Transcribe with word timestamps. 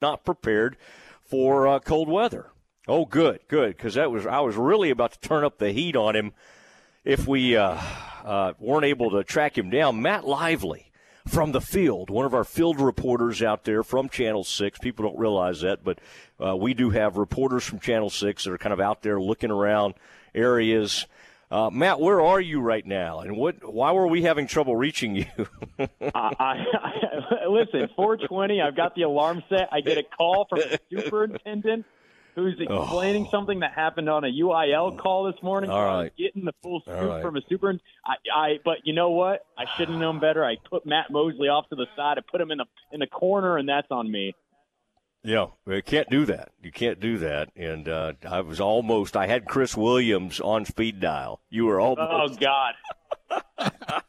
not 0.00 0.24
prepared 0.24 0.76
for 1.22 1.68
uh, 1.68 1.78
cold 1.78 2.08
weather. 2.08 2.46
Oh, 2.88 3.04
good, 3.04 3.40
good, 3.46 3.76
because 3.76 3.94
that 3.94 4.10
was 4.10 4.26
I 4.26 4.40
was 4.40 4.56
really 4.56 4.90
about 4.90 5.12
to 5.12 5.20
turn 5.20 5.44
up 5.44 5.58
the 5.58 5.70
heat 5.70 5.96
on 5.96 6.16
him 6.16 6.32
if 7.04 7.26
we 7.26 7.56
uh, 7.56 7.80
uh, 8.24 8.52
weren't 8.58 8.84
able 8.84 9.10
to 9.10 9.22
track 9.22 9.56
him 9.56 9.70
down. 9.70 10.02
Matt 10.02 10.26
Lively 10.26 10.90
from 11.28 11.52
the 11.52 11.60
field, 11.60 12.10
one 12.10 12.26
of 12.26 12.34
our 12.34 12.44
field 12.44 12.80
reporters 12.80 13.42
out 13.42 13.64
there 13.64 13.82
from 13.82 14.08
Channel 14.08 14.42
Six. 14.42 14.78
People 14.78 15.04
don't 15.04 15.18
realize 15.18 15.60
that, 15.60 15.84
but 15.84 16.00
uh, 16.44 16.56
we 16.56 16.74
do 16.74 16.90
have 16.90 17.16
reporters 17.16 17.64
from 17.64 17.78
Channel 17.78 18.10
Six 18.10 18.44
that 18.44 18.52
are 18.52 18.58
kind 18.58 18.72
of 18.72 18.80
out 18.80 19.02
there 19.02 19.20
looking 19.20 19.50
around 19.50 19.94
areas. 20.34 21.06
Uh, 21.50 21.68
Matt, 21.68 21.98
where 21.98 22.20
are 22.20 22.40
you 22.40 22.60
right 22.60 22.86
now, 22.86 23.20
and 23.20 23.36
what? 23.36 23.56
Why 23.72 23.90
were 23.90 24.06
we 24.06 24.22
having 24.22 24.46
trouble 24.46 24.76
reaching 24.76 25.16
you? 25.16 25.26
I, 25.80 25.86
I, 26.14 26.34
I, 26.38 27.46
listen, 27.48 27.88
420. 27.96 28.60
I've 28.60 28.76
got 28.76 28.94
the 28.94 29.02
alarm 29.02 29.42
set. 29.48 29.68
I 29.72 29.80
get 29.80 29.98
a 29.98 30.04
call 30.04 30.46
from 30.48 30.60
the 30.60 30.78
superintendent 30.92 31.86
who's 32.36 32.54
explaining 32.60 33.26
oh. 33.26 33.30
something 33.30 33.60
that 33.60 33.72
happened 33.72 34.08
on 34.08 34.24
a 34.24 34.28
UIL 34.28 34.96
call 34.96 35.24
this 35.24 35.42
morning. 35.42 35.70
All 35.70 35.84
right. 35.84 36.12
Getting 36.16 36.44
the 36.44 36.54
full 36.62 36.82
scoop 36.82 36.94
right. 36.94 37.22
from 37.22 37.36
a 37.36 37.40
super. 37.48 37.74
I, 38.04 38.14
I, 38.32 38.48
but 38.64 38.78
you 38.84 38.92
know 38.92 39.10
what? 39.10 39.44
I 39.58 39.64
should 39.76 39.88
have 39.88 39.98
known 39.98 40.20
better. 40.20 40.44
I 40.44 40.56
put 40.68 40.86
Matt 40.86 41.10
Mosley 41.10 41.48
off 41.48 41.68
to 41.70 41.76
the 41.76 41.86
side. 41.96 42.18
I 42.18 42.22
put 42.30 42.40
him 42.40 42.52
in 42.52 42.58
the 42.58 42.66
in 42.92 43.00
the 43.00 43.08
corner, 43.08 43.56
and 43.56 43.68
that's 43.68 43.88
on 43.90 44.10
me. 44.10 44.34
Yeah, 45.22 45.48
you 45.66 45.82
can't 45.82 46.08
do 46.08 46.24
that. 46.26 46.52
You 46.62 46.72
can't 46.72 46.98
do 46.98 47.18
that. 47.18 47.50
And 47.54 47.88
uh, 47.88 48.14
I 48.28 48.40
was 48.40 48.60
almost. 48.60 49.16
I 49.16 49.26
had 49.26 49.46
Chris 49.46 49.76
Williams 49.76 50.40
on 50.40 50.64
speed 50.64 51.00
dial. 51.00 51.40
You 51.50 51.66
were 51.66 51.80
almost. 51.80 52.38
Oh 52.40 52.40
God. 52.40 52.74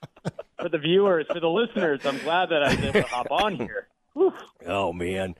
for 0.60 0.70
the 0.70 0.78
viewers, 0.78 1.28
for 1.28 1.40
the 1.40 1.50
listeners, 1.50 2.06
I'm 2.06 2.20
glad 2.20 2.50
that 2.50 2.64
I 2.64 2.76
was 2.76 2.84
able 2.84 2.94
to 2.94 3.08
hop 3.08 3.28
on 3.30 3.56
here. 3.56 3.88
Whew. 4.14 4.34
Oh 4.66 4.94
man 4.94 5.36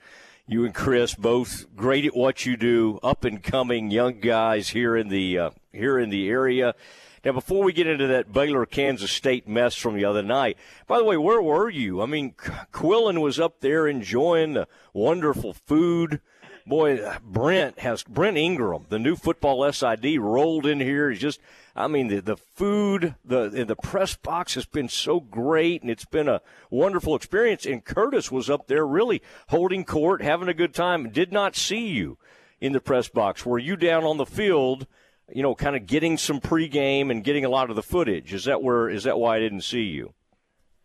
you 0.52 0.66
and 0.66 0.76
Chris 0.76 1.16
both 1.16 1.66
great 1.78 2.06
at 2.06 2.16
what 2.16 2.46
you 2.46 2.58
do, 2.58 3.00
up 3.02 3.24
and 3.24 3.42
coming 3.42 3.90
young 3.90 4.20
guys 4.20 4.70
here 4.70 4.98
in 4.98 5.08
the 5.08 5.38
uh, 5.38 5.50
here 5.72 5.98
in 5.98 6.10
the 6.10 6.28
area. 6.28 6.76
Now, 7.24 7.34
before 7.34 7.64
we 7.64 7.74
get 7.74 7.88
into 7.88 8.08
that 8.08 8.34
Baylor 8.34 8.66
Kansas 8.66 9.12
State 9.12 9.48
mess 9.48 9.76
from 9.76 9.96
the 9.96 10.06
other 10.06 10.24
night, 10.24 10.58
by 10.88 10.98
the 10.98 11.04
way, 11.04 11.18
where 11.18 11.42
were 11.42 11.70
you? 11.70 12.02
I 12.02 12.06
mean, 12.08 12.34
Quillen 12.72 13.22
was 13.22 13.40
up 13.40 13.60
there 13.60 13.88
enjoying 13.88 14.54
the 14.54 14.68
wonderful 14.94 15.54
food. 15.54 16.20
Boy, 16.66 17.00
Brent 17.24 17.80
has 17.80 18.04
Brent 18.04 18.38
Ingram, 18.38 18.86
the 18.90 19.00
new 19.00 19.16
football 19.16 19.72
SID, 19.72 20.20
rolled 20.20 20.66
in 20.66 20.80
here. 20.80 21.10
He's 21.10 21.20
just 21.20 21.40
I 21.76 21.88
mean, 21.88 22.08
the, 22.08 22.22
the 22.22 22.38
food, 22.38 23.16
the 23.24 23.50
the 23.66 23.76
press 23.76 24.16
box 24.16 24.56
has 24.56 24.66
been 24.66 24.90
so 24.90 25.20
great, 25.20 25.82
and 25.82 25.90
it's 25.90 26.06
been 26.06 26.28
a 26.28 26.42
wonderful 26.70 27.16
experience. 27.16 27.66
And 27.66 27.84
Curtis 27.84 28.32
was 28.32 28.50
up 28.50 28.68
there 28.68 28.86
really 28.86 29.22
holding 29.48 29.86
court, 29.86 30.22
having 30.22 30.50
a 30.50 30.54
good 30.54 30.74
time. 30.74 31.10
Did 31.10 31.32
not 31.32 31.56
see 31.56 31.88
you 31.88 32.18
in 32.60 32.74
the 32.74 32.82
press 32.82 33.08
box. 33.08 33.46
Were 33.46 33.60
you 33.60 33.78
down 33.78 34.04
on 34.04 34.18
the 34.18 34.26
field? 34.26 34.86
You 35.34 35.44
know, 35.44 35.56
kind 35.56 35.76
of 35.76 35.86
getting 35.86 36.18
some 36.18 36.40
pregame 36.40 37.12
and 37.12 37.24
getting 37.24 37.46
a 37.46 37.50
lot 37.50 37.70
of 37.70 37.76
the 37.76 37.84
footage. 37.84 38.34
Is 38.34 38.46
that 38.46 38.62
where? 38.62 38.90
Is 38.90 39.04
that 39.04 39.20
why 39.20 39.38
I 39.38 39.40
didn't 39.40 39.62
see 39.62 39.84
you? 39.84 40.14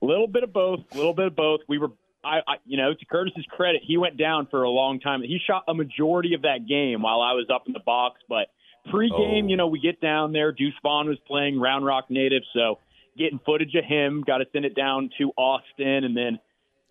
A 0.03 0.07
little 0.07 0.29
bit 0.29 0.43
of 0.43 0.53
both. 0.53 0.81
A 0.93 0.97
little 0.97 1.15
bit 1.15 1.27
of 1.27 1.37
both. 1.37 1.61
We 1.69 1.79
were 1.79 1.91
I, 2.25 2.39
I, 2.47 2.55
you 2.65 2.77
know, 2.77 2.93
to 2.93 3.07
Curtis's 3.07 3.47
credit, 3.51 3.83
he 3.85 3.97
went 3.97 4.17
down 4.17 4.49
for 4.51 4.65
a 4.65 4.71
long 4.71 4.99
time. 5.01 5.23
He 5.23 5.39
shot 5.47 5.65
a 5.69 5.75
majority 5.75 6.35
of 6.35 6.43
that 6.43 6.67
game 6.69 7.03
while 7.03 7.21
I 7.21 7.33
was 7.33 7.47
up 7.55 7.65
in 7.67 7.73
the 7.73 7.81
box, 7.81 8.21
but 8.29 8.49
Pre-game, 8.91 9.47
oh. 9.47 9.49
you 9.49 9.57
know, 9.57 9.67
we 9.67 9.81
get 9.81 10.01
down 10.01 10.33
there. 10.33 10.53
Deuce 10.53 10.75
Vaughn 10.83 11.09
was 11.09 11.19
playing 11.27 11.61
Round 11.61 11.85
Rock 11.85 12.07
native, 12.09 12.43
so 12.53 12.79
getting 13.17 13.41
footage 13.45 13.75
of 13.75 13.85
him. 13.85 14.23
Got 14.27 14.39
to 14.39 14.47
send 14.53 14.65
it 14.65 14.75
down 14.75 15.11
to 15.19 15.33
Austin, 15.37 16.05
and 16.05 16.17
then 16.17 16.39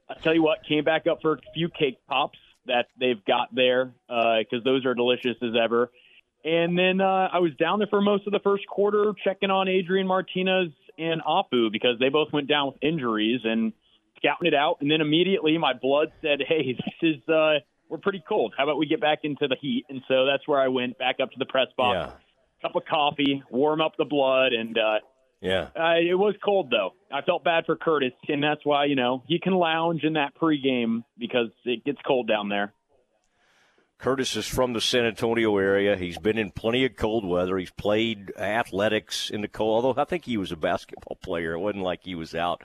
I 0.10 0.16
tell 0.16 0.34
you 0.34 0.44
what, 0.44 0.60
came 0.68 0.84
back 0.84 1.08
up 1.08 1.22
for 1.22 1.34
a 1.34 1.38
few 1.54 1.70
cake 1.70 2.00
pops 2.08 2.40
that 2.68 2.88
they've 3.00 3.24
got 3.26 3.54
there 3.54 3.94
because 4.08 4.62
uh, 4.62 4.66
those 4.66 4.86
are 4.86 4.94
delicious 4.94 5.38
as 5.42 5.52
ever. 5.62 5.92
And 6.46 6.78
then 6.78 7.02
uh, 7.02 7.30
I 7.34 7.40
was 7.40 7.52
down 7.60 7.80
there 7.80 7.88
for 7.90 8.02
most 8.02 8.28
of 8.28 8.32
the 8.32 8.40
first 8.44 8.68
quarter, 8.68 9.14
checking 9.24 9.50
on 9.50 9.68
Adrian 9.68 10.06
Martinez 10.06 10.70
and 10.98 11.22
Apu 11.24 11.72
because 11.72 11.98
they 12.00 12.10
both 12.10 12.32
went 12.32 12.48
down 12.48 12.68
with 12.68 12.76
injuries 12.82 13.42
and 13.44 13.74
scouting 14.18 14.48
it 14.48 14.54
out. 14.54 14.78
And 14.80 14.90
then 14.90 15.02
immediately 15.02 15.58
my 15.58 15.74
blood 15.74 16.12
said, 16.22 16.40
"Hey, 16.48 16.74
this 17.02 17.16
is." 17.16 17.30
Uh, 17.30 17.60
we're 17.90 17.98
pretty 18.00 18.24
cold. 18.28 18.54
How 18.58 18.64
about 18.64 18.78
we 18.78 18.88
get 18.88 19.02
back 19.02 19.20
into 19.24 19.48
the 19.48 19.56
heat? 19.60 19.86
And 19.90 20.02
so 20.08 20.26
that's 20.26 20.48
where 20.48 20.60
I 20.60 20.70
went 20.70 20.98
back 20.98 21.18
up 21.22 21.32
to 21.32 21.38
the 21.38 21.46
press 21.46 21.68
box, 21.78 22.14
yeah. 22.14 22.68
cup 22.68 22.76
of 22.76 22.84
coffee, 22.86 23.44
warm 23.52 23.82
up 23.82 23.94
the 23.98 24.06
blood, 24.06 24.54
and 24.54 24.78
uh, 24.78 25.00
yeah, 25.42 25.68
uh, 25.76 26.00
it 26.00 26.18
was 26.18 26.36
cold 26.44 26.72
though. 26.72 26.94
I 27.12 27.22
felt 27.22 27.44
bad 27.44 27.66
for 27.66 27.76
Curtis, 27.76 28.14
and 28.28 28.44
that's 28.44 28.66
why 28.66 28.86
you 28.86 28.96
know 28.96 29.24
he 29.28 29.40
can 29.40 29.54
lounge 29.54 30.04
in 30.04 30.14
that 30.14 30.34
pregame 30.36 31.04
because 31.18 31.50
it 31.66 31.86
gets 31.86 32.00
cold 32.06 32.28
down 32.28 32.50
there. 32.50 32.74
Curtis 33.98 34.36
is 34.36 34.46
from 34.46 34.74
the 34.74 34.82
San 34.82 35.06
Antonio 35.06 35.58
area. 35.58 35.96
He's 35.96 36.18
been 36.18 36.38
in 36.38 36.52
plenty 36.52 36.86
of 36.86 36.96
cold 36.96 37.26
weather. 37.26 37.58
He's 37.58 37.72
played 37.72 38.32
athletics 38.38 39.30
in 39.30 39.42
the 39.42 39.48
cold, 39.48 39.86
although 39.86 40.02
I 40.02 40.06
think 40.06 40.26
he 40.26 40.38
was 40.38 40.52
a 40.52 40.58
basketball 40.58 41.18
player. 41.22 41.54
It 41.54 41.60
wasn't 41.60 41.84
like 41.84 42.04
he 42.04 42.14
was 42.14 42.36
out 42.36 42.62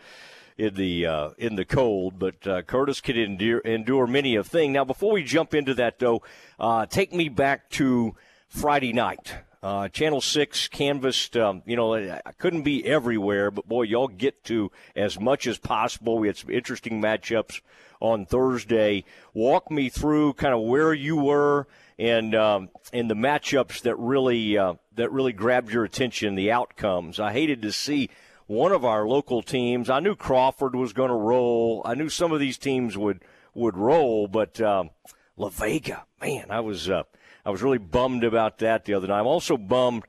in 0.59 0.75
the 0.75 1.07
uh, 1.07 1.31
in 1.39 1.57
the 1.57 1.65
cold, 1.65 2.19
but 2.19 2.47
uh, 2.47 2.63
Curtis 2.63 3.01
could 3.01 3.17
endure, 3.17 3.61
endure 3.61 4.07
many 4.07 4.37
a 4.37 4.45
thing. 4.45 4.73
Now, 4.73 4.85
before 4.85 5.13
we 5.13 5.23
jump 5.23 5.55
into 5.55 5.73
that, 5.75 5.99
though, 5.99 6.23
uh, 6.59 6.87
take 6.87 7.13
me 7.13 7.29
back 7.29 7.71
to 7.71 8.15
Friday 8.49 8.93
night. 8.93 9.35
Uh, 9.63 9.89
Channel 9.89 10.21
Six 10.21 10.69
canvassed. 10.69 11.37
Um, 11.37 11.63
you 11.67 11.77
know, 11.77 11.95
I 11.95 12.33
couldn't 12.39 12.63
be 12.63 12.85
everywhere, 12.87 13.51
but 13.51 13.69
boy, 13.69 13.83
y'all 13.83 14.09
get 14.09 14.43
to 14.45 14.73
as 14.97 15.21
much 15.21 15.47
as 15.47 15.59
possible. 15.59 16.19
We 16.19 16.29
had 16.29 16.39
some 16.39 16.51
interesting 16.51 17.01
matchups 17.03 17.61
on 18.01 18.25
Thursday. 18.25 19.05
Walk 19.35 19.71
me 19.71 19.91
through 19.91 20.33
kind 20.35 20.55
of 20.55 20.63
where 20.63 20.95
you 20.95 21.17
were 21.17 21.67
and 21.99 22.35
um, 22.35 22.71
and 22.93 23.11
the 23.11 23.15
matchups 23.15 23.83
that 23.83 23.97
really 23.97 24.57
uh, 24.57 24.75
that 24.95 25.13
really 25.13 25.35
grabbed 25.35 25.73
your 25.73 25.85
attention, 25.85 26.35
the 26.35 26.51
outcomes. 26.51 27.21
I 27.21 27.33
hated 27.33 27.61
to 27.63 27.73
see 27.73 28.09
one 28.47 28.73
of 28.73 28.85
our 28.85 29.07
local 29.07 29.43
teams. 29.43 29.91
I 29.91 30.01
knew 30.01 30.17
Crawford 30.17 30.75
was 30.75 30.95
going 30.95 31.11
to 31.11 31.15
roll. 31.15 31.83
I 31.85 31.95
knew 31.95 32.09
some 32.09 32.33
of 32.33 32.41
these 32.41 32.57
teams 32.57 32.97
would 32.97 33.23
would 33.55 33.77
roll, 33.77 34.27
but 34.27 34.59
um, 34.63 34.91
La 35.37 35.51
Vega, 35.51 36.07
man, 36.23 36.47
I 36.49 36.61
was 36.61 36.89
uh, 36.89 37.03
I 37.45 37.51
was 37.51 37.63
really 37.63 37.79
bummed 37.79 38.25
about 38.25 38.59
that 38.59 38.85
the 38.85 38.95
other 38.95 39.09
night. 39.09 39.21
I'm 39.21 39.27
also 39.27 39.57
bummed 39.57 40.05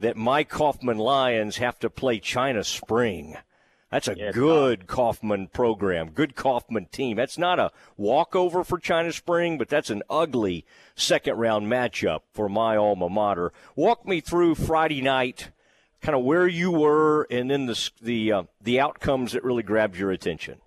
that 0.00 0.16
my 0.16 0.44
Kaufman 0.44 0.98
Lions 0.98 1.58
have 1.58 1.78
to 1.80 1.90
play 1.90 2.18
China 2.18 2.64
Spring. 2.64 3.36
That's 3.90 4.08
a 4.08 4.16
yeah, 4.16 4.32
good 4.32 4.86
Kaufman 4.86 5.48
program, 5.48 6.10
good 6.10 6.34
Kaufman 6.34 6.86
team. 6.86 7.18
That's 7.18 7.36
not 7.36 7.58
a 7.58 7.72
walkover 7.98 8.64
for 8.64 8.78
China 8.78 9.12
Spring, 9.12 9.58
but 9.58 9.68
that's 9.68 9.90
an 9.90 10.02
ugly 10.08 10.64
second 10.94 11.36
round 11.36 11.66
matchup 11.66 12.20
for 12.32 12.48
my 12.48 12.76
alma 12.76 13.10
mater. 13.10 13.52
Walk 13.76 14.06
me 14.08 14.20
through 14.20 14.54
Friday 14.54 15.02
night 15.02 15.50
kind 16.02 16.16
of 16.16 16.24
where 16.24 16.46
you 16.46 16.70
were, 16.70 17.26
and 17.30 17.50
then 17.50 17.66
the 17.66 17.90
the 18.02 18.32
uh, 18.32 18.42
the 18.60 18.80
outcomes 18.80 19.32
that 19.32 19.44
really 19.44 19.62
grabbed 19.62 19.96
your 19.96 20.10
attention. 20.10 20.58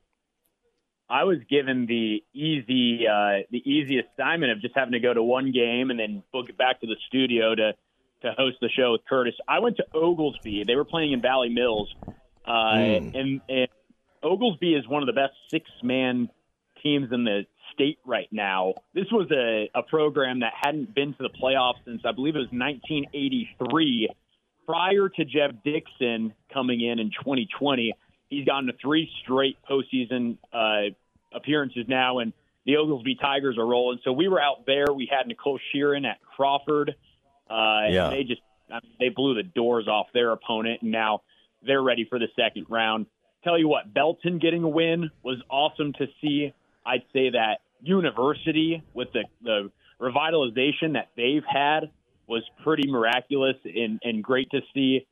I 1.09 1.23
was 1.23 1.37
given 1.49 1.85
the 1.85 2.23
easy 2.33 3.07
uh, 3.07 3.45
the 3.51 3.61
easy 3.63 3.99
assignment 3.99 4.51
of 4.51 4.61
just 4.61 4.75
having 4.75 4.93
to 4.93 4.99
go 4.99 5.13
to 5.13 5.21
one 5.21 5.51
game 5.51 5.91
and 5.91 5.99
then 5.99 6.23
book 6.31 6.49
it 6.49 6.57
back 6.57 6.81
to 6.81 6.87
the 6.87 6.95
studio 7.07 7.53
to 7.53 7.73
to 8.23 8.31
host 8.37 8.57
the 8.61 8.69
show 8.69 8.93
with 8.93 9.01
Curtis. 9.07 9.35
I 9.47 9.59
went 9.59 9.77
to 9.77 9.85
Oglesby. 9.93 10.63
They 10.65 10.75
were 10.75 10.85
playing 10.85 11.11
in 11.11 11.21
Valley 11.21 11.49
Mills, 11.49 11.93
uh, 12.45 12.51
mm. 12.51 13.15
and, 13.15 13.41
and 13.47 13.67
Oglesby 14.23 14.73
is 14.73 14.87
one 14.87 15.03
of 15.03 15.07
the 15.07 15.13
best 15.13 15.33
six 15.51 15.69
man 15.83 16.29
teams 16.81 17.11
in 17.11 17.23
the 17.23 17.45
state 17.73 17.99
right 18.05 18.29
now. 18.31 18.73
This 18.93 19.05
was 19.11 19.29
a, 19.31 19.69
a 19.77 19.83
program 19.83 20.39
that 20.39 20.53
hadn't 20.59 20.95
been 20.95 21.13
to 21.13 21.23
the 21.23 21.29
playoffs 21.29 21.83
since 21.85 22.01
I 22.05 22.11
believe 22.11 22.35
it 22.35 22.39
was 22.39 22.51
1983 22.51 24.09
prior 24.65 25.09
to 25.09 25.25
Jeff 25.25 25.51
Dixon 25.63 26.33
coming 26.51 26.81
in 26.81 26.99
in 26.99 27.11
2020, 27.11 27.93
he's 28.29 28.45
gotten 28.45 28.67
to 28.67 28.73
three 28.81 29.09
straight 29.23 29.57
postseason 29.69 30.37
uh, 30.53 30.93
appearances 31.33 31.85
now, 31.87 32.19
and 32.19 32.33
the 32.65 32.77
Oglesby 32.77 33.15
Tigers 33.15 33.57
are 33.57 33.65
rolling. 33.65 33.99
So 34.03 34.11
we 34.11 34.27
were 34.27 34.41
out 34.41 34.65
there. 34.65 34.85
We 34.93 35.09
had 35.11 35.27
Nicole 35.27 35.59
Sheeran 35.73 36.05
at 36.09 36.17
Crawford. 36.35 36.95
Uh, 37.49 37.87
yeah. 37.89 38.09
They 38.09 38.23
just 38.23 38.41
I 38.69 38.79
mean, 38.81 38.93
they 38.99 39.09
blew 39.09 39.35
the 39.35 39.43
doors 39.43 39.87
off 39.87 40.07
their 40.13 40.31
opponent, 40.31 40.81
and 40.81 40.91
now 40.91 41.21
they're 41.65 41.81
ready 41.81 42.05
for 42.09 42.19
the 42.19 42.27
second 42.35 42.65
round. 42.69 43.05
Tell 43.43 43.59
you 43.59 43.67
what, 43.67 43.93
Belton 43.93 44.39
getting 44.39 44.63
a 44.63 44.69
win 44.69 45.11
was 45.23 45.37
awesome 45.49 45.93
to 45.93 46.07
see. 46.21 46.51
I'd 46.85 47.03
say 47.13 47.31
that 47.31 47.59
University 47.81 48.83
with 48.93 49.09
the 49.13 49.25
the 49.43 49.71
revitalization 50.01 50.93
that 50.93 51.09
they've 51.15 51.43
had 51.47 51.91
was 52.27 52.43
pretty 52.63 52.89
miraculous 52.89 53.55
and, 53.63 53.99
and 54.03 54.23
great 54.23 54.49
to 54.51 54.61
see. 54.73 55.05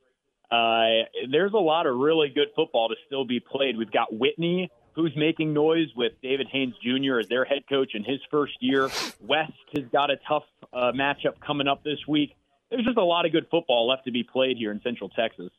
Uh, 0.50 1.06
there's 1.30 1.52
a 1.52 1.58
lot 1.58 1.86
of 1.86 1.96
really 1.96 2.28
good 2.28 2.48
football 2.54 2.88
to 2.88 2.94
still 3.06 3.24
be 3.24 3.40
played. 3.40 3.76
We've 3.76 3.90
got 3.90 4.14
Whitney, 4.16 4.70
who's 4.92 5.12
making 5.16 5.52
noise 5.52 5.88
with 5.96 6.12
David 6.22 6.46
Haynes 6.52 6.74
Jr. 6.82 7.18
as 7.18 7.28
their 7.28 7.44
head 7.44 7.64
coach 7.68 7.94
in 7.94 8.04
his 8.04 8.20
first 8.30 8.54
year. 8.60 8.88
West 9.20 9.52
has 9.74 9.84
got 9.92 10.10
a 10.10 10.16
tough 10.28 10.44
uh, 10.72 10.92
matchup 10.94 11.40
coming 11.44 11.66
up 11.66 11.82
this 11.82 11.98
week. 12.06 12.36
There's 12.70 12.84
just 12.84 12.98
a 12.98 13.04
lot 13.04 13.26
of 13.26 13.32
good 13.32 13.46
football 13.50 13.88
left 13.88 14.04
to 14.04 14.12
be 14.12 14.22
played 14.22 14.56
here 14.56 14.70
in 14.70 14.80
Central 14.82 15.08
Texas. 15.10 15.50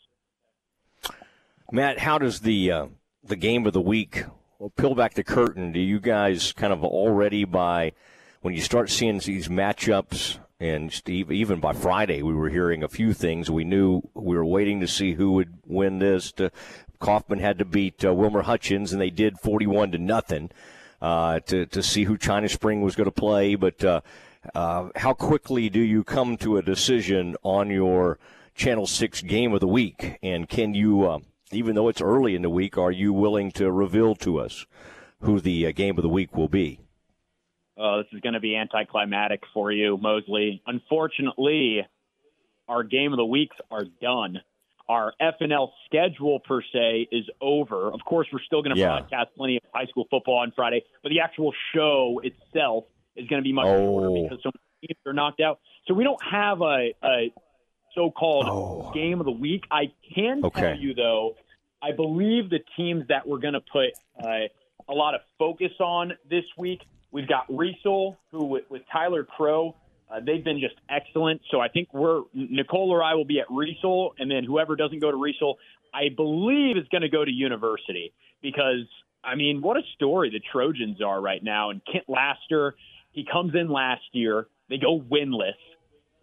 Matt, 1.71 1.99
how 1.99 2.17
does 2.17 2.41
the 2.41 2.71
uh, 2.71 2.88
the 3.23 3.35
game 3.35 3.65
of 3.65 3.73
the 3.73 3.81
week 3.81 4.23
peel 4.75 4.95
back 4.95 5.13
the 5.13 5.23
curtain, 5.23 5.71
do 5.71 5.79
you 5.79 5.99
guys 5.99 6.53
kind 6.53 6.73
of 6.73 6.83
already 6.83 7.45
by 7.45 7.93
when 8.41 8.53
you 8.53 8.61
start 8.61 8.89
seeing 8.89 9.19
these 9.19 9.47
matchups, 9.47 10.39
and 10.59 10.91
Steve, 10.91 11.31
even 11.31 11.59
by 11.59 11.73
Friday, 11.73 12.21
we 12.21 12.33
were 12.33 12.49
hearing 12.49 12.81
a 12.81 12.87
few 12.87 13.13
things. 13.13 13.51
We 13.51 13.65
knew 13.65 14.01
we 14.13 14.37
were 14.37 14.45
waiting 14.45 14.79
to 14.79 14.87
see 14.87 15.13
who 15.13 15.33
would 15.33 15.59
win 15.65 15.99
this. 15.99 16.31
To, 16.33 16.51
Kaufman 16.99 17.39
had 17.39 17.59
to 17.59 17.65
beat 17.65 18.05
uh, 18.05 18.13
Wilmer 18.13 18.43
Hutchins, 18.43 18.93
and 18.93 19.01
they 19.01 19.09
did 19.09 19.37
41 19.39 19.91
to 19.91 19.97
nothing 19.97 20.51
uh, 21.01 21.39
to 21.41 21.65
to 21.65 21.83
see 21.83 22.05
who 22.05 22.17
China 22.17 22.47
Spring 22.47 22.81
was 22.81 22.95
going 22.95 23.05
to 23.05 23.11
play. 23.11 23.55
But 23.55 23.83
uh, 23.83 24.01
uh, 24.53 24.89
how 24.95 25.13
quickly 25.13 25.69
do 25.69 25.79
you 25.79 26.03
come 26.03 26.37
to 26.37 26.57
a 26.57 26.61
decision 26.61 27.35
on 27.43 27.69
your 27.69 28.17
Channel 28.55 28.87
Six 28.87 29.21
game 29.21 29.53
of 29.53 29.59
the 29.59 29.67
week? 29.67 30.17
And 30.23 30.47
can 30.47 30.73
you, 30.73 31.03
uh, 31.03 31.19
even 31.51 31.75
though 31.75 31.89
it's 31.89 32.01
early 32.01 32.33
in 32.33 32.41
the 32.41 32.49
week, 32.49 32.77
are 32.77 32.91
you 32.91 33.11
willing 33.11 33.51
to 33.53 33.71
reveal 33.71 34.15
to 34.15 34.39
us 34.39 34.65
who 35.19 35.41
the 35.41 35.67
uh, 35.67 35.71
game 35.71 35.97
of 35.97 36.01
the 36.01 36.09
week 36.09 36.35
will 36.35 36.49
be? 36.49 36.79
Oh, 37.77 37.98
this 37.98 38.07
is 38.13 38.22
going 38.22 38.33
to 38.33 38.39
be 38.39 38.56
anticlimactic 38.56 39.42
for 39.54 39.72
you, 39.72 39.98
Mosley. 39.98 40.62
Unfortunately, 40.66 41.86
our 42.68 42.83
game 42.83 43.12
of 43.12 43.18
the 43.18 43.25
weeks 43.25 43.56
are 43.69 43.83
done 44.01 44.39
our 44.88 45.13
FNL 45.22 45.69
schedule 45.86 46.39
per 46.39 46.62
se 46.62 47.07
is 47.12 47.25
over. 47.42 47.92
Of 47.92 48.01
course, 48.06 48.27
we're 48.31 48.42
still 48.42 48.62
going 48.62 48.75
to 48.75 48.80
yeah. 48.80 49.00
broadcast 49.00 49.30
plenty 49.36 49.57
of 49.57 49.63
high 49.74 49.86
school 49.86 50.06
football 50.10 50.38
on 50.38 50.51
Friday, 50.56 50.83
but 51.01 51.10
the 51.10 51.22
actual 51.22 51.54
show 51.74 52.22
itself 52.24 52.86
is 53.16 53.27
going 53.27 53.42
to 53.42 53.44
be 53.44 53.54
much 53.54 53.66
oh. 53.68 53.77
shorter 53.77 54.24
because 54.24 54.44
so 54.44 54.51
many 54.54 54.88
teams 54.88 55.00
are 55.06 55.13
knocked 55.13 55.42
out. 55.42 55.60
So 55.88 55.94
we 55.94 56.04
don't 56.04 56.22
have 56.24 56.62
a, 56.62 56.92
a 57.04 57.33
so-called 57.95 58.45
oh. 58.48 58.92
game 58.94 59.19
of 59.19 59.25
the 59.25 59.31
week. 59.31 59.63
I 59.72 59.92
can 60.13 60.45
okay. 60.45 60.62
tell 60.62 60.77
you 60.77 60.94
though, 60.94 61.36
I 61.81 61.92
believe 61.92 62.50
the 62.50 62.60
teams 62.77 63.07
that 63.10 63.27
we're 63.27 63.39
going 63.39 63.54
to 63.54 63.62
put 63.62 63.89
uh, 64.24 64.48
a 64.88 64.94
lot 64.94 65.16
of 65.16 65.22
focus 65.39 65.72
on 65.80 66.13
this 66.30 66.45
week. 66.57 66.81
We've 67.15 67.27
got 67.27 67.47
Riesel, 67.47 68.17
who 68.31 68.45
with, 68.45 68.63
with 68.69 68.81
Tyler 68.91 69.23
Crow 69.23 69.75
uh, 70.09 70.19
they've 70.25 70.44
been 70.44 70.59
just 70.59 70.75
excellent. 70.89 71.41
So 71.50 71.59
I 71.59 71.67
think 71.67 71.94
we're 71.94 72.21
Nicole 72.33 72.91
or 72.91 73.03
I 73.03 73.15
will 73.15 73.25
be 73.25 73.39
at 73.39 73.47
Riesel, 73.47 74.12
and 74.19 74.29
then 74.29 74.44
whoever 74.44 74.75
doesn't 74.75 75.00
go 75.00 75.12
to 75.12 75.17
Riesel, 75.17 75.56
I 75.94 76.09
believe 76.15 76.77
is 76.77 76.88
going 76.89 77.01
to 77.01 77.09
go 77.09 77.25
to 77.25 77.31
University 77.31 78.13
because 78.41 78.88
I 79.23 79.35
mean, 79.35 79.62
what 79.62 79.77
a 79.77 79.81
story 79.95 80.29
the 80.29 80.41
Trojans 80.51 81.01
are 81.01 81.19
right 81.19 81.44
now. 81.44 81.71
And 81.71 81.81
Kent 81.91 82.06
Laster, 82.07 82.75
he 83.12 83.25
comes 83.25 83.56
in 83.56 83.69
last 83.69 84.03
year, 84.12 84.47
they 84.69 84.77
go 84.77 85.00
winless. 85.00 85.57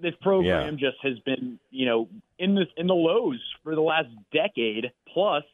This 0.01 0.15
program 0.21 0.79
yeah. 0.79 0.91
just 0.91 1.03
has 1.03 1.19
been, 1.21 1.59
you 1.71 1.87
know, 1.87 2.09
in 2.39 2.55
the 2.55 2.67
in 2.77 2.87
the 2.87 2.95
lows 2.95 3.41
for 3.65 3.75
the 3.75 3.81
last 3.81 4.09
decade 4.33 4.93
plus, 5.13 5.45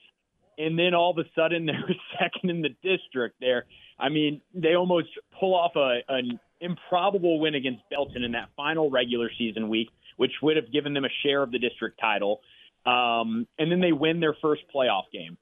and 0.59 0.79
then 0.79 0.95
all 0.95 1.11
of 1.11 1.19
a 1.19 1.29
sudden 1.35 1.67
they're 1.67 1.97
second 2.21 2.51
in 2.51 2.63
the 2.63 2.75
district. 2.83 3.37
There, 3.41 3.67
I 3.99 4.09
mean, 4.09 4.41
they 4.55 4.75
almost 4.75 5.09
pull 5.39 5.55
off 5.55 5.77
a 5.77 6.01
an 6.09 6.39
improbable 6.61 7.41
win 7.41 7.55
against 7.55 7.83
Belton 7.89 8.25
in 8.25 8.33
that 8.33 8.49
final 8.57 8.91
regular 8.91 9.31
season 9.39 9.69
week, 9.69 9.89
which 10.17 10.33
would 10.43 10.57
have 10.57 10.73
given 10.73 10.93
them 10.93 11.05
a 11.05 11.11
share 11.23 11.43
of 11.43 11.53
the 11.53 11.59
district 11.59 12.01
title. 12.01 12.41
Um, 12.85 13.47
and 13.59 13.71
then 13.71 13.81
they 13.81 13.93
win 13.93 14.21
their 14.21 14.35
first 14.41 14.63
playoff 14.75 15.05
game. 15.13 15.37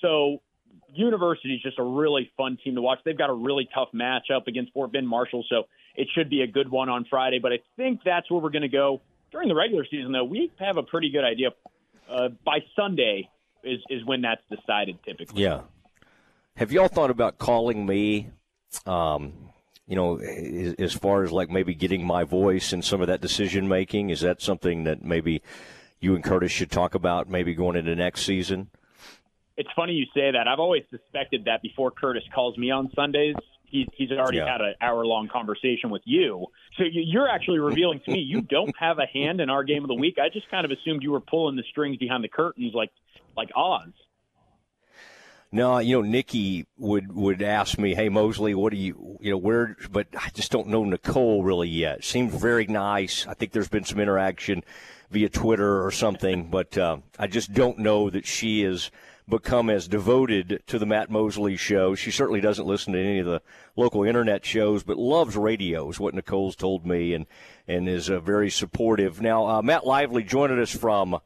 So 0.00 0.40
University 0.94 1.54
is 1.54 1.62
just 1.62 1.78
a 1.78 1.82
really 1.82 2.30
fun 2.36 2.58
team 2.62 2.74
to 2.74 2.82
watch. 2.82 2.98
They've 3.04 3.16
got 3.16 3.30
a 3.30 3.34
really 3.34 3.68
tough 3.74 3.88
matchup 3.94 4.46
against 4.46 4.72
Fort 4.72 4.92
Bend 4.92 5.08
Marshall, 5.08 5.44
so 5.48 5.64
it 5.96 6.08
should 6.14 6.30
be 6.30 6.42
a 6.42 6.46
good 6.46 6.70
one 6.70 6.88
on 6.88 7.04
Friday. 7.08 7.38
But 7.38 7.52
I 7.52 7.58
think 7.76 8.00
that's 8.04 8.30
where 8.30 8.40
we're 8.40 8.50
going 8.50 8.62
to 8.62 8.68
go 8.68 9.00
during 9.30 9.48
the 9.48 9.54
regular 9.54 9.84
season. 9.90 10.12
Though 10.12 10.24
we 10.24 10.50
have 10.58 10.76
a 10.76 10.82
pretty 10.82 11.10
good 11.10 11.24
idea. 11.24 11.50
Uh, 12.10 12.28
by 12.44 12.58
Sunday 12.76 13.30
is 13.64 13.80
is 13.90 14.04
when 14.04 14.22
that's 14.22 14.42
decided 14.50 14.98
typically. 15.04 15.42
Yeah. 15.42 15.62
Have 16.56 16.72
y'all 16.72 16.88
thought 16.88 17.10
about 17.10 17.38
calling 17.38 17.86
me? 17.86 18.30
Um, 18.86 19.32
you 19.86 19.96
know, 19.96 20.18
as 20.18 20.92
far 20.92 21.24
as 21.24 21.32
like 21.32 21.50
maybe 21.50 21.74
getting 21.74 22.06
my 22.06 22.24
voice 22.24 22.72
in 22.72 22.82
some 22.82 23.00
of 23.00 23.08
that 23.08 23.20
decision 23.20 23.68
making, 23.68 24.10
is 24.10 24.20
that 24.20 24.40
something 24.40 24.84
that 24.84 25.02
maybe 25.02 25.42
you 26.00 26.14
and 26.14 26.24
Curtis 26.24 26.52
should 26.52 26.70
talk 26.70 26.94
about 26.94 27.28
maybe 27.28 27.54
going 27.54 27.76
into 27.76 27.94
next 27.94 28.22
season? 28.22 28.70
It's 29.56 29.68
funny 29.76 29.92
you 29.92 30.06
say 30.14 30.30
that. 30.30 30.48
I've 30.48 30.60
always 30.60 30.84
suspected 30.90 31.44
that 31.44 31.62
before 31.62 31.90
Curtis 31.90 32.22
calls 32.34 32.56
me 32.56 32.70
on 32.70 32.90
Sundays. 32.94 33.36
He's, 33.72 33.86
he's 33.94 34.10
already 34.12 34.36
yeah. 34.36 34.52
had 34.52 34.60
an 34.60 34.74
hour 34.82 35.04
long 35.06 35.28
conversation 35.28 35.88
with 35.88 36.02
you. 36.04 36.46
So 36.76 36.84
you're 36.84 37.28
actually 37.28 37.58
revealing 37.58 38.00
to 38.04 38.10
me 38.12 38.18
you 38.18 38.42
don't 38.42 38.74
have 38.78 38.98
a 38.98 39.06
hand 39.06 39.40
in 39.40 39.48
our 39.48 39.64
game 39.64 39.82
of 39.82 39.88
the 39.88 39.94
week. 39.94 40.18
I 40.22 40.28
just 40.28 40.50
kind 40.50 40.66
of 40.66 40.70
assumed 40.70 41.02
you 41.02 41.10
were 41.10 41.20
pulling 41.20 41.56
the 41.56 41.64
strings 41.70 41.96
behind 41.96 42.22
the 42.22 42.28
curtains 42.28 42.72
like 42.74 42.90
like 43.34 43.48
Oz. 43.56 43.88
No, 45.54 45.78
you 45.78 45.96
know, 45.96 46.02
Nikki 46.02 46.66
would 46.76 47.14
would 47.14 47.42
ask 47.42 47.78
me, 47.78 47.94
"Hey 47.94 48.10
Mosley, 48.10 48.54
what 48.54 48.72
do 48.72 48.78
you, 48.78 49.18
you 49.20 49.30
know, 49.30 49.38
where?" 49.38 49.76
But 49.90 50.08
I 50.18 50.28
just 50.34 50.52
don't 50.52 50.68
know 50.68 50.84
Nicole 50.84 51.42
really 51.42 51.68
yet. 51.68 52.04
Seems 52.04 52.34
very 52.34 52.66
nice. 52.66 53.26
I 53.26 53.34
think 53.34 53.52
there's 53.52 53.68
been 53.68 53.84
some 53.84 54.00
interaction 54.00 54.64
via 55.10 55.30
Twitter 55.30 55.84
or 55.84 55.90
something, 55.90 56.50
but 56.50 56.76
uh, 56.76 56.98
I 57.18 57.26
just 57.26 57.52
don't 57.52 57.78
know 57.78 58.10
that 58.10 58.26
she 58.26 58.62
has 58.62 58.90
become 59.32 59.70
as 59.70 59.88
devoted 59.88 60.62
to 60.66 60.78
the 60.78 60.84
Matt 60.84 61.10
Mosley 61.10 61.56
show. 61.56 61.94
She 61.94 62.10
certainly 62.10 62.42
doesn't 62.42 62.66
listen 62.66 62.92
to 62.92 63.00
any 63.00 63.18
of 63.18 63.24
the 63.24 63.40
local 63.76 64.04
internet 64.04 64.44
shows, 64.44 64.82
but 64.82 64.98
loves 64.98 65.36
radio, 65.36 65.88
is 65.88 65.98
what 65.98 66.12
Nicole's 66.12 66.54
told 66.54 66.84
me, 66.86 67.14
and 67.14 67.24
and 67.66 67.88
is 67.88 68.10
uh, 68.10 68.20
very 68.20 68.50
supportive. 68.50 69.22
Now, 69.22 69.46
uh, 69.46 69.62
Matt 69.62 69.86
Lively 69.86 70.22
joining 70.22 70.60
us 70.60 70.70
from 70.70 71.18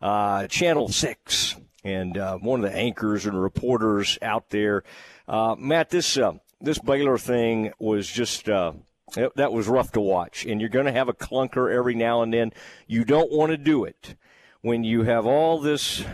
uh, 0.00 0.46
Channel 0.46 0.88
Six 0.88 1.56
and 1.82 2.16
uh, 2.16 2.38
one 2.38 2.64
of 2.64 2.70
the 2.70 2.78
anchors 2.78 3.26
and 3.26 3.42
reporters 3.42 4.18
out 4.22 4.50
there. 4.50 4.84
Uh, 5.26 5.56
Matt, 5.58 5.90
this 5.90 6.16
uh, 6.16 6.34
this 6.60 6.78
Baylor 6.78 7.18
thing 7.18 7.72
was 7.80 8.08
just 8.08 8.44
that 8.44 9.52
was 9.52 9.66
rough 9.66 9.90
to 9.92 10.00
watch, 10.00 10.46
and 10.46 10.60
you're 10.60 10.70
going 10.70 10.86
to 10.86 10.92
have 10.92 11.08
a 11.08 11.12
clunker 11.12 11.74
every 11.74 11.96
now 11.96 12.22
and 12.22 12.32
then. 12.32 12.52
You 12.86 13.04
don't 13.04 13.32
want 13.32 13.50
to 13.50 13.58
do 13.58 13.82
it 13.84 14.14
when 14.60 14.84
you 14.84 15.02
have 15.02 15.26
all 15.26 15.58
this. 15.58 16.04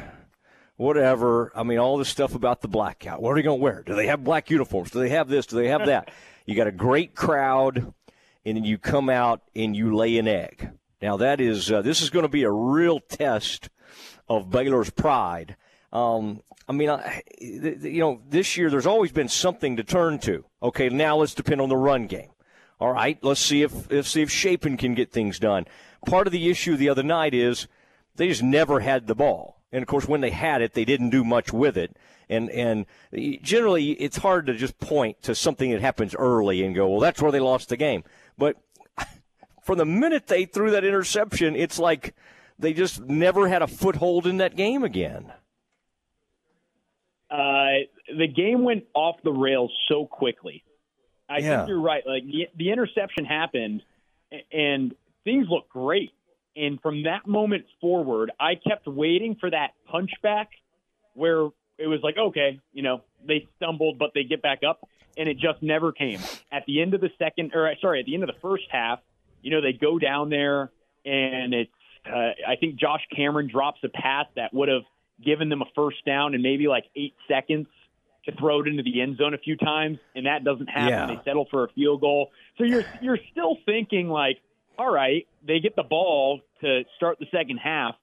Whatever. 0.77 1.53
I 1.55 1.63
mean, 1.63 1.79
all 1.79 1.99
this 1.99 2.09
stuff 2.09 2.35
about 2.35 2.61
the 2.61 2.69
blackout. 2.69 3.23
What 3.23 3.31
are 3.31 3.35
they 3.37 3.43
going 3.43 3.61
to 3.61 3.63
wear? 3.63 3.83
Do 3.87 3.95
they 3.95 4.09
have 4.09 4.25
black 4.25 4.51
uniforms? 4.51 4.91
Do 4.91 4.99
they 4.99 5.11
have 5.11 5.29
this? 5.29 5.47
Do 5.47 5.57
they 5.57 5.69
have 5.69 5.87
that? 5.87 6.11
you 6.47 6.55
got 6.57 6.67
a 6.67 6.73
great 6.73 7.15
crowd, 7.15 7.93
and 8.45 8.57
then 8.57 8.65
you 8.65 8.79
come 8.79 9.09
out 9.09 9.43
and 9.55 9.77
you 9.77 9.95
lay 9.95 10.19
an 10.19 10.29
egg. 10.29 10.71
Now 11.01 11.17
that 11.19 11.41
is 11.41 11.71
uh, 11.71 11.83
this 11.83 12.01
is 12.01 12.11
going 12.11 12.25
to 12.25 12.31
be 12.31 12.45
a 12.45 12.51
real 12.51 12.99
test 12.99 13.69
of 14.29 14.51
Baylor's 14.51 14.91
pride. 14.91 15.57
Um, 15.93 16.43
I 16.69 16.73
mean, 16.73 16.91
I, 16.91 17.23
you 17.39 18.01
know, 18.01 18.21
this 18.29 18.57
year 18.57 18.71
there's 18.71 18.87
always 18.87 19.13
been 19.13 19.29
something 19.29 19.77
to 19.77 19.85
turn 19.85 20.19
to. 20.21 20.45
Okay, 20.63 20.89
now 20.89 21.17
let's 21.17 21.35
depend 21.35 21.61
on 21.61 21.69
the 21.69 21.77
run 21.77 22.07
game. 22.07 22.31
All 22.81 22.93
right, 22.93 23.19
let's 23.23 23.41
see 23.41 23.63
if 23.63 23.91
let's 23.91 24.11
see 24.11 24.23
if 24.23 24.31
Shapen 24.31 24.77
can 24.77 24.95
get 24.95 25.13
things 25.13 25.39
done. 25.39 25.67
Part 26.07 26.27
of 26.27 26.33
the 26.33 26.51
issue 26.51 26.77
the 26.77 26.89
other 26.89 27.03
night 27.03 27.35
is 27.35 27.69
they 28.17 28.29
just 28.29 28.43
never 28.43 28.81
had 28.81 29.07
the 29.07 29.15
ball, 29.15 29.61
and 29.75 29.83
of 29.83 29.89
course, 29.89 30.07
when 30.07 30.21
they 30.21 30.31
had 30.31 30.63
it, 30.63 30.73
they 30.75 30.85
didn't 30.85 31.11
do 31.11 31.25
much 31.25 31.53
with 31.53 31.77
it. 31.77 31.97
And 32.29 32.49
and 32.51 32.87
generally, 33.43 33.91
it's 33.91 34.17
hard 34.17 34.47
to 34.47 34.55
just 34.55 34.79
point 34.79 35.21
to 35.23 35.35
something 35.35 35.73
that 35.73 35.81
happens 35.81 36.15
early 36.15 36.65
and 36.65 36.77
go, 36.77 36.89
well, 36.89 37.01
that's 37.01 37.21
where 37.21 37.33
they 37.33 37.41
lost 37.41 37.71
the 37.71 37.77
game. 37.77 38.05
But 38.39 38.57
from 39.65 39.79
the 39.79 39.85
minute 39.85 40.29
they 40.29 40.45
threw 40.45 40.71
that 40.71 40.85
interception, 40.85 41.57
it's 41.57 41.81
like 41.81 42.15
they 42.57 42.73
just 42.73 43.01
never 43.01 43.49
had 43.49 43.63
a 43.63 43.67
foothold 43.67 44.29
in 44.29 44.37
that 44.37 44.55
game 44.55 44.85
again. 44.85 45.33
Uh, 47.29 47.83
the 48.17 48.29
game 48.29 48.63
went 48.63 48.85
off 48.95 49.17
the 49.25 49.33
rails 49.33 49.73
so 49.89 50.07
quickly. 50.07 50.63
I 51.29 51.39
yeah. 51.39 51.57
think 51.57 51.69
you're 51.71 51.81
right. 51.81 52.07
Like 52.07 52.23
the, 52.23 52.47
the 52.57 52.71
interception 52.71 53.25
happened, 53.25 53.83
and 54.53 54.95
things 55.25 55.49
looked 55.51 55.71
great. 55.71 56.13
And 56.57 56.81
from 56.81 57.03
that 57.05 57.27
moment 57.27 57.65
forward, 57.81 58.31
I 58.39 58.55
kept 58.55 58.87
waiting 58.87 59.37
for 59.41 59.51
that 59.51 59.73
punchback 59.93 60.47
where 61.15 61.49
it 61.79 61.87
was 61.87 62.01
like, 62.03 62.17
okay, 62.17 62.61
you 62.73 62.83
know, 62.83 63.03
they 63.27 63.49
stumbled, 63.57 63.99
but 63.99 64.11
they 64.15 64.23
get 64.25 64.43
back 64.43 64.61
up, 64.69 64.81
and 65.17 65.29
it 65.29 65.39
just 65.39 65.63
never 65.63 65.93
came. 65.93 66.21
At 66.53 66.65
the 66.67 66.81
end 66.81 66.95
of 66.95 67.01
the 67.01 67.11
second, 67.19 67.53
or 67.55 67.73
sorry, 67.81 68.01
at 68.01 68.07
the 68.07 68.15
end 68.15 68.23
of 68.23 68.29
the 68.29 68.41
first 68.41 68.65
half, 68.71 69.01
you 69.43 69.51
know, 69.51 69.61
they 69.61 69.73
go 69.73 69.99
down 69.99 70.31
there, 70.31 70.71
and 71.05 71.53
it's 71.53 71.71
uh, 72.07 72.31
I 72.47 72.57
think 72.61 72.77
Josh 72.77 73.01
Cameron 73.15 73.49
drops 73.51 73.81
a 73.83 73.89
pass 73.89 74.27
that 74.37 74.53
would 74.53 74.69
have 74.69 74.83
given 75.25 75.49
them 75.49 75.63
a 75.63 75.67
first 75.75 76.05
down 76.05 76.35
and 76.35 76.43
maybe 76.43 76.69
like 76.69 76.85
eight 76.97 77.15
seconds 77.29 77.67
to 78.27 78.33
throw 78.33 78.61
it 78.61 78.69
into 78.69 78.83
the 78.83 79.01
end 79.01 79.17
zone 79.17 79.35
a 79.35 79.39
few 79.39 79.57
times, 79.57 79.99
and 80.15 80.27
that 80.27 80.45
doesn't 80.45 80.69
happen. 80.69 80.89
Yeah. 80.89 81.07
They 81.07 81.21
settle 81.25 81.47
for 81.51 81.65
a 81.65 81.69
field 81.69 82.01
goal. 82.01 82.31
So 82.59 82.65
you're 82.65 82.85
you're 83.01 83.19
still 83.33 83.57
thinking 83.67 84.09
like, 84.09 84.39
all 84.79 84.93
right, 84.93 85.27
they 85.47 85.61
get 85.61 85.77
the 85.77 85.83
ball 85.83 86.41
to 86.61 86.83
start 86.97 87.19
the 87.19 87.27
second 87.31 87.59
half, 87.59 87.95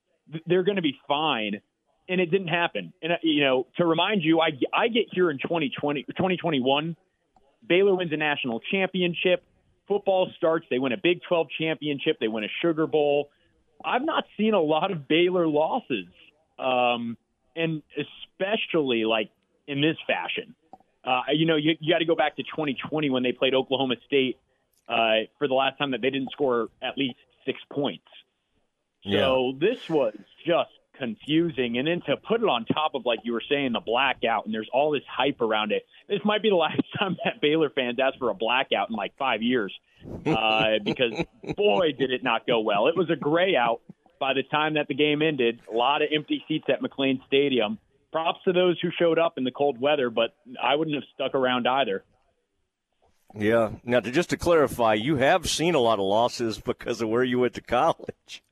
they're 0.45 0.63
going 0.63 0.77
to 0.77 0.81
be 0.81 0.97
fine. 1.07 1.61
And 2.09 2.19
it 2.19 2.31
didn't 2.31 2.47
happen. 2.47 2.93
And 3.01 3.13
uh, 3.13 3.15
you 3.21 3.43
know, 3.43 3.67
to 3.77 3.85
remind 3.85 4.23
you, 4.23 4.41
I 4.41 4.49
I 4.73 4.87
get 4.87 5.05
here 5.11 5.29
in 5.29 5.37
2020 5.37 6.03
2021. 6.03 6.97
Baylor 7.67 7.95
wins 7.95 8.11
a 8.11 8.17
national 8.17 8.59
championship. 8.71 9.43
Football 9.87 10.29
starts. 10.35 10.65
They 10.69 10.79
win 10.79 10.93
a 10.93 10.97
Big 10.97 11.19
12 11.27 11.47
championship. 11.59 12.17
They 12.19 12.27
win 12.27 12.43
a 12.43 12.47
Sugar 12.61 12.87
Bowl. 12.87 13.29
I've 13.85 14.03
not 14.03 14.25
seen 14.37 14.53
a 14.53 14.59
lot 14.59 14.91
of 14.91 15.07
Baylor 15.07 15.47
losses, 15.47 16.07
um, 16.59 17.17
and 17.55 17.81
especially 17.95 19.05
like 19.05 19.29
in 19.67 19.79
this 19.79 19.97
fashion. 20.07 20.55
Uh, 21.03 21.21
you 21.33 21.45
know, 21.45 21.55
you, 21.55 21.75
you 21.79 21.93
got 21.93 21.99
to 21.99 22.05
go 22.05 22.15
back 22.15 22.35
to 22.35 22.43
2020 22.43 23.09
when 23.09 23.23
they 23.23 23.31
played 23.31 23.55
Oklahoma 23.55 23.95
State 24.05 24.37
uh, 24.91 25.25
for 25.39 25.47
the 25.47 25.53
last 25.53 25.77
time 25.77 25.91
that 25.91 26.01
they 26.01 26.09
didn't 26.09 26.31
score 26.31 26.69
at 26.81 26.97
least 26.97 27.15
six 27.45 27.59
points. 27.71 28.05
So 29.03 29.53
yeah. 29.59 29.69
this 29.69 29.89
was 29.89 30.15
just 30.45 30.69
confusing. 30.97 31.77
And 31.77 31.87
then 31.87 32.01
to 32.07 32.17
put 32.17 32.41
it 32.41 32.47
on 32.47 32.65
top 32.65 32.93
of, 32.93 33.05
like 33.05 33.19
you 33.23 33.33
were 33.33 33.43
saying, 33.49 33.73
the 33.73 33.79
blackout, 33.79 34.45
and 34.45 34.53
there's 34.53 34.69
all 34.71 34.91
this 34.91 35.03
hype 35.09 35.41
around 35.41 35.71
it. 35.71 35.83
This 36.07 36.19
might 36.23 36.43
be 36.43 36.49
the 36.49 36.55
last 36.67 36.81
time 36.99 37.17
that 37.23 37.41
Baylor 37.41 37.69
fans 37.69 37.97
ask 38.01 38.17
for 38.19 38.29
a 38.29 38.35
blackout 38.35 38.89
in 38.89 38.95
like 38.95 39.13
five 39.17 39.41
years 39.41 39.73
uh, 40.25 40.73
because, 40.83 41.13
boy, 41.55 41.93
did 41.97 42.11
it 42.11 42.23
not 42.23 42.45
go 42.45 42.59
well. 42.59 42.87
It 42.87 42.95
was 42.95 43.09
a 43.09 43.15
gray 43.15 43.55
out 43.55 43.81
by 44.19 44.33
the 44.33 44.43
time 44.43 44.75
that 44.75 44.87
the 44.87 44.93
game 44.93 45.21
ended. 45.21 45.61
A 45.71 45.75
lot 45.75 46.01
of 46.01 46.09
empty 46.13 46.43
seats 46.47 46.65
at 46.69 46.81
McLane 46.81 47.25
Stadium. 47.25 47.79
Props 48.11 48.39
to 48.43 48.51
those 48.51 48.77
who 48.81 48.89
showed 48.99 49.17
up 49.17 49.37
in 49.37 49.45
the 49.45 49.51
cold 49.51 49.79
weather, 49.79 50.09
but 50.09 50.35
I 50.61 50.75
wouldn't 50.75 50.95
have 50.95 51.05
stuck 51.15 51.33
around 51.33 51.65
either. 51.65 52.03
Yeah. 53.35 53.71
Now, 53.83 53.99
to, 53.99 54.11
just 54.11 54.29
to 54.31 54.37
clarify, 54.37 54.95
you 54.95 55.17
have 55.17 55.49
seen 55.49 55.75
a 55.75 55.79
lot 55.79 55.99
of 55.99 56.05
losses 56.05 56.59
because 56.59 57.01
of 57.01 57.09
where 57.09 57.23
you 57.23 57.39
went 57.39 57.53
to 57.55 57.61
college. 57.61 58.43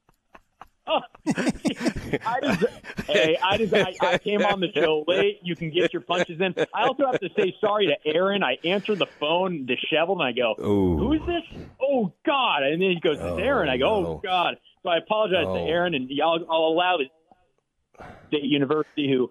I 1.28 2.40
just, 2.42 2.66
hey, 3.06 3.38
I 3.44 3.58
just, 3.58 3.74
I, 3.74 3.94
I 4.02 4.18
came 4.18 4.42
on 4.42 4.60
the 4.60 4.72
show 4.74 5.04
late. 5.08 5.40
You 5.44 5.56
can 5.56 5.70
get 5.70 5.94
your 5.94 6.02
punches 6.02 6.42
in. 6.42 6.56
I 6.74 6.88
also 6.88 7.06
have 7.06 7.20
to 7.20 7.30
say 7.38 7.56
sorry 7.62 7.88
to 7.88 8.12
Aaron. 8.12 8.42
I 8.42 8.58
answered 8.64 8.98
the 8.98 9.06
phone 9.20 9.68
disheveled, 9.68 10.20
and 10.20 10.28
I 10.28 10.32
go, 10.32 10.56
Ooh. 10.60 10.98
"Who 10.98 11.14
is 11.14 11.22
this? 11.28 11.44
Oh 11.80 12.12
God!" 12.26 12.64
And 12.64 12.82
then 12.82 12.90
he 12.90 13.00
goes, 13.00 13.18
"It's 13.18 13.24
oh, 13.24 13.38
Aaron." 13.38 13.70
I 13.70 13.78
go, 13.78 13.88
oh, 13.88 13.98
"Oh 13.98 14.02
no. 14.02 14.22
God!" 14.24 14.58
So 14.82 14.90
I 14.90 14.98
apologize 14.98 15.46
oh. 15.48 15.54
to 15.54 15.62
Aaron, 15.62 15.94
and 15.94 16.10
I'll, 16.24 16.44
I'll 16.50 16.68
allow 16.74 16.98
the 16.98 18.06
State 18.30 18.44
University 18.46 19.12
who 19.12 19.30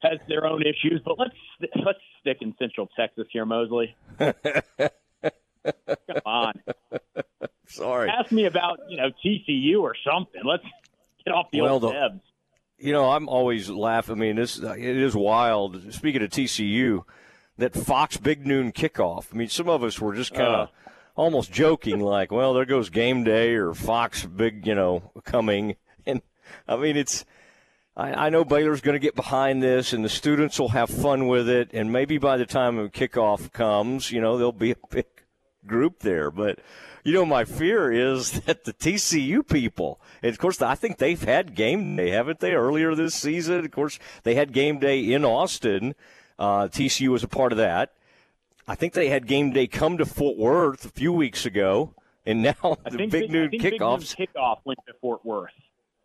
has 0.00 0.18
their 0.28 0.46
own 0.46 0.62
issues, 0.62 1.00
but 1.04 1.18
let's 1.18 1.34
let's 1.84 1.98
stick 2.20 2.38
in 2.40 2.54
Central 2.58 2.88
Texas 2.96 3.26
here, 3.32 3.44
Mosley. 3.44 3.96
Come 4.18 4.32
on. 6.24 6.54
Sorry. 7.66 8.08
Ask 8.08 8.32
me 8.32 8.46
about 8.46 8.78
you 8.88 8.96
know 8.96 9.10
TCU 9.24 9.80
or 9.80 9.94
something. 10.06 10.42
Let's 10.44 10.64
get 11.24 11.32
off 11.34 11.46
the 11.52 11.62
well, 11.62 11.74
old 11.74 11.82
the, 11.82 12.20
You 12.78 12.92
know, 12.92 13.10
I'm 13.10 13.28
always 13.28 13.68
laughing. 13.68 14.16
I 14.16 14.18
mean, 14.18 14.36
this 14.36 14.58
it 14.58 14.78
is 14.78 15.14
wild. 15.14 15.92
Speaking 15.92 16.22
of 16.22 16.30
TCU, 16.30 17.04
that 17.58 17.74
Fox 17.74 18.16
Big 18.16 18.46
Noon 18.46 18.72
kickoff. 18.72 19.32
I 19.32 19.36
mean, 19.36 19.48
some 19.48 19.68
of 19.68 19.82
us 19.82 20.00
were 20.00 20.14
just 20.14 20.32
kind 20.32 20.54
of. 20.54 20.68
Uh, 20.68 20.72
almost 21.18 21.52
joking, 21.52 21.98
like, 21.98 22.30
well, 22.30 22.54
there 22.54 22.64
goes 22.64 22.90
game 22.90 23.24
day 23.24 23.54
or 23.54 23.74
Fox 23.74 24.24
Big, 24.24 24.64
you 24.64 24.74
know, 24.76 25.10
coming. 25.24 25.74
And 26.06 26.22
I 26.68 26.76
mean, 26.76 26.96
it's, 26.96 27.24
I, 27.98 28.26
I 28.26 28.28
know 28.30 28.44
Baylor's 28.44 28.80
going 28.80 28.94
to 28.94 29.00
get 29.00 29.16
behind 29.16 29.60
this 29.60 29.92
and 29.92 30.04
the 30.04 30.08
students 30.08 30.58
will 30.58 30.68
have 30.68 30.88
fun 30.88 31.26
with 31.26 31.48
it. 31.48 31.70
And 31.74 31.92
maybe 31.92 32.16
by 32.16 32.36
the 32.36 32.46
time 32.46 32.76
the 32.76 32.88
kickoff 32.88 33.52
comes, 33.52 34.12
you 34.12 34.20
know, 34.20 34.38
there'll 34.38 34.52
be 34.52 34.70
a 34.70 34.76
big 34.88 35.06
group 35.66 35.98
there. 35.98 36.30
But 36.30 36.60
you 37.02 37.12
know, 37.12 37.26
my 37.26 37.44
fear 37.44 37.90
is 37.90 38.40
that 38.42 38.64
the 38.64 38.72
TCU 38.72 39.46
people, 39.46 40.00
and 40.22 40.30
of 40.30 40.38
course, 40.38 40.62
I 40.62 40.76
think 40.76 40.98
they've 40.98 41.22
had 41.22 41.56
game 41.56 41.96
day, 41.96 42.10
haven't 42.10 42.40
they, 42.40 42.52
earlier 42.52 42.94
this 42.94 43.14
season? 43.14 43.64
Of 43.64 43.70
course, 43.72 43.98
they 44.22 44.34
had 44.34 44.52
game 44.52 44.78
day 44.78 45.00
in 45.00 45.24
Austin. 45.24 45.94
Uh, 46.38 46.68
TCU 46.68 47.08
was 47.08 47.24
a 47.24 47.28
part 47.28 47.50
of 47.50 47.58
that. 47.58 47.94
I 48.68 48.74
think 48.74 48.92
they 48.92 49.08
had 49.08 49.26
game 49.26 49.52
day 49.52 49.66
come 49.66 49.98
to 49.98 50.06
Fort 50.06 50.36
Worth 50.36 50.84
a 50.84 50.90
few 50.90 51.12
weeks 51.12 51.46
ago, 51.46 51.94
and 52.26 52.42
now 52.62 52.76
the 52.84 52.96
big, 52.96 53.10
big 53.10 53.30
noon 53.30 53.50
kickoffs. 53.50 54.16
Big 54.16 54.28
noon 54.28 54.42
kickoff 54.42 54.58
went 54.64 54.78
to 54.86 54.94
Fort 55.00 55.24
Worth. 55.24 55.50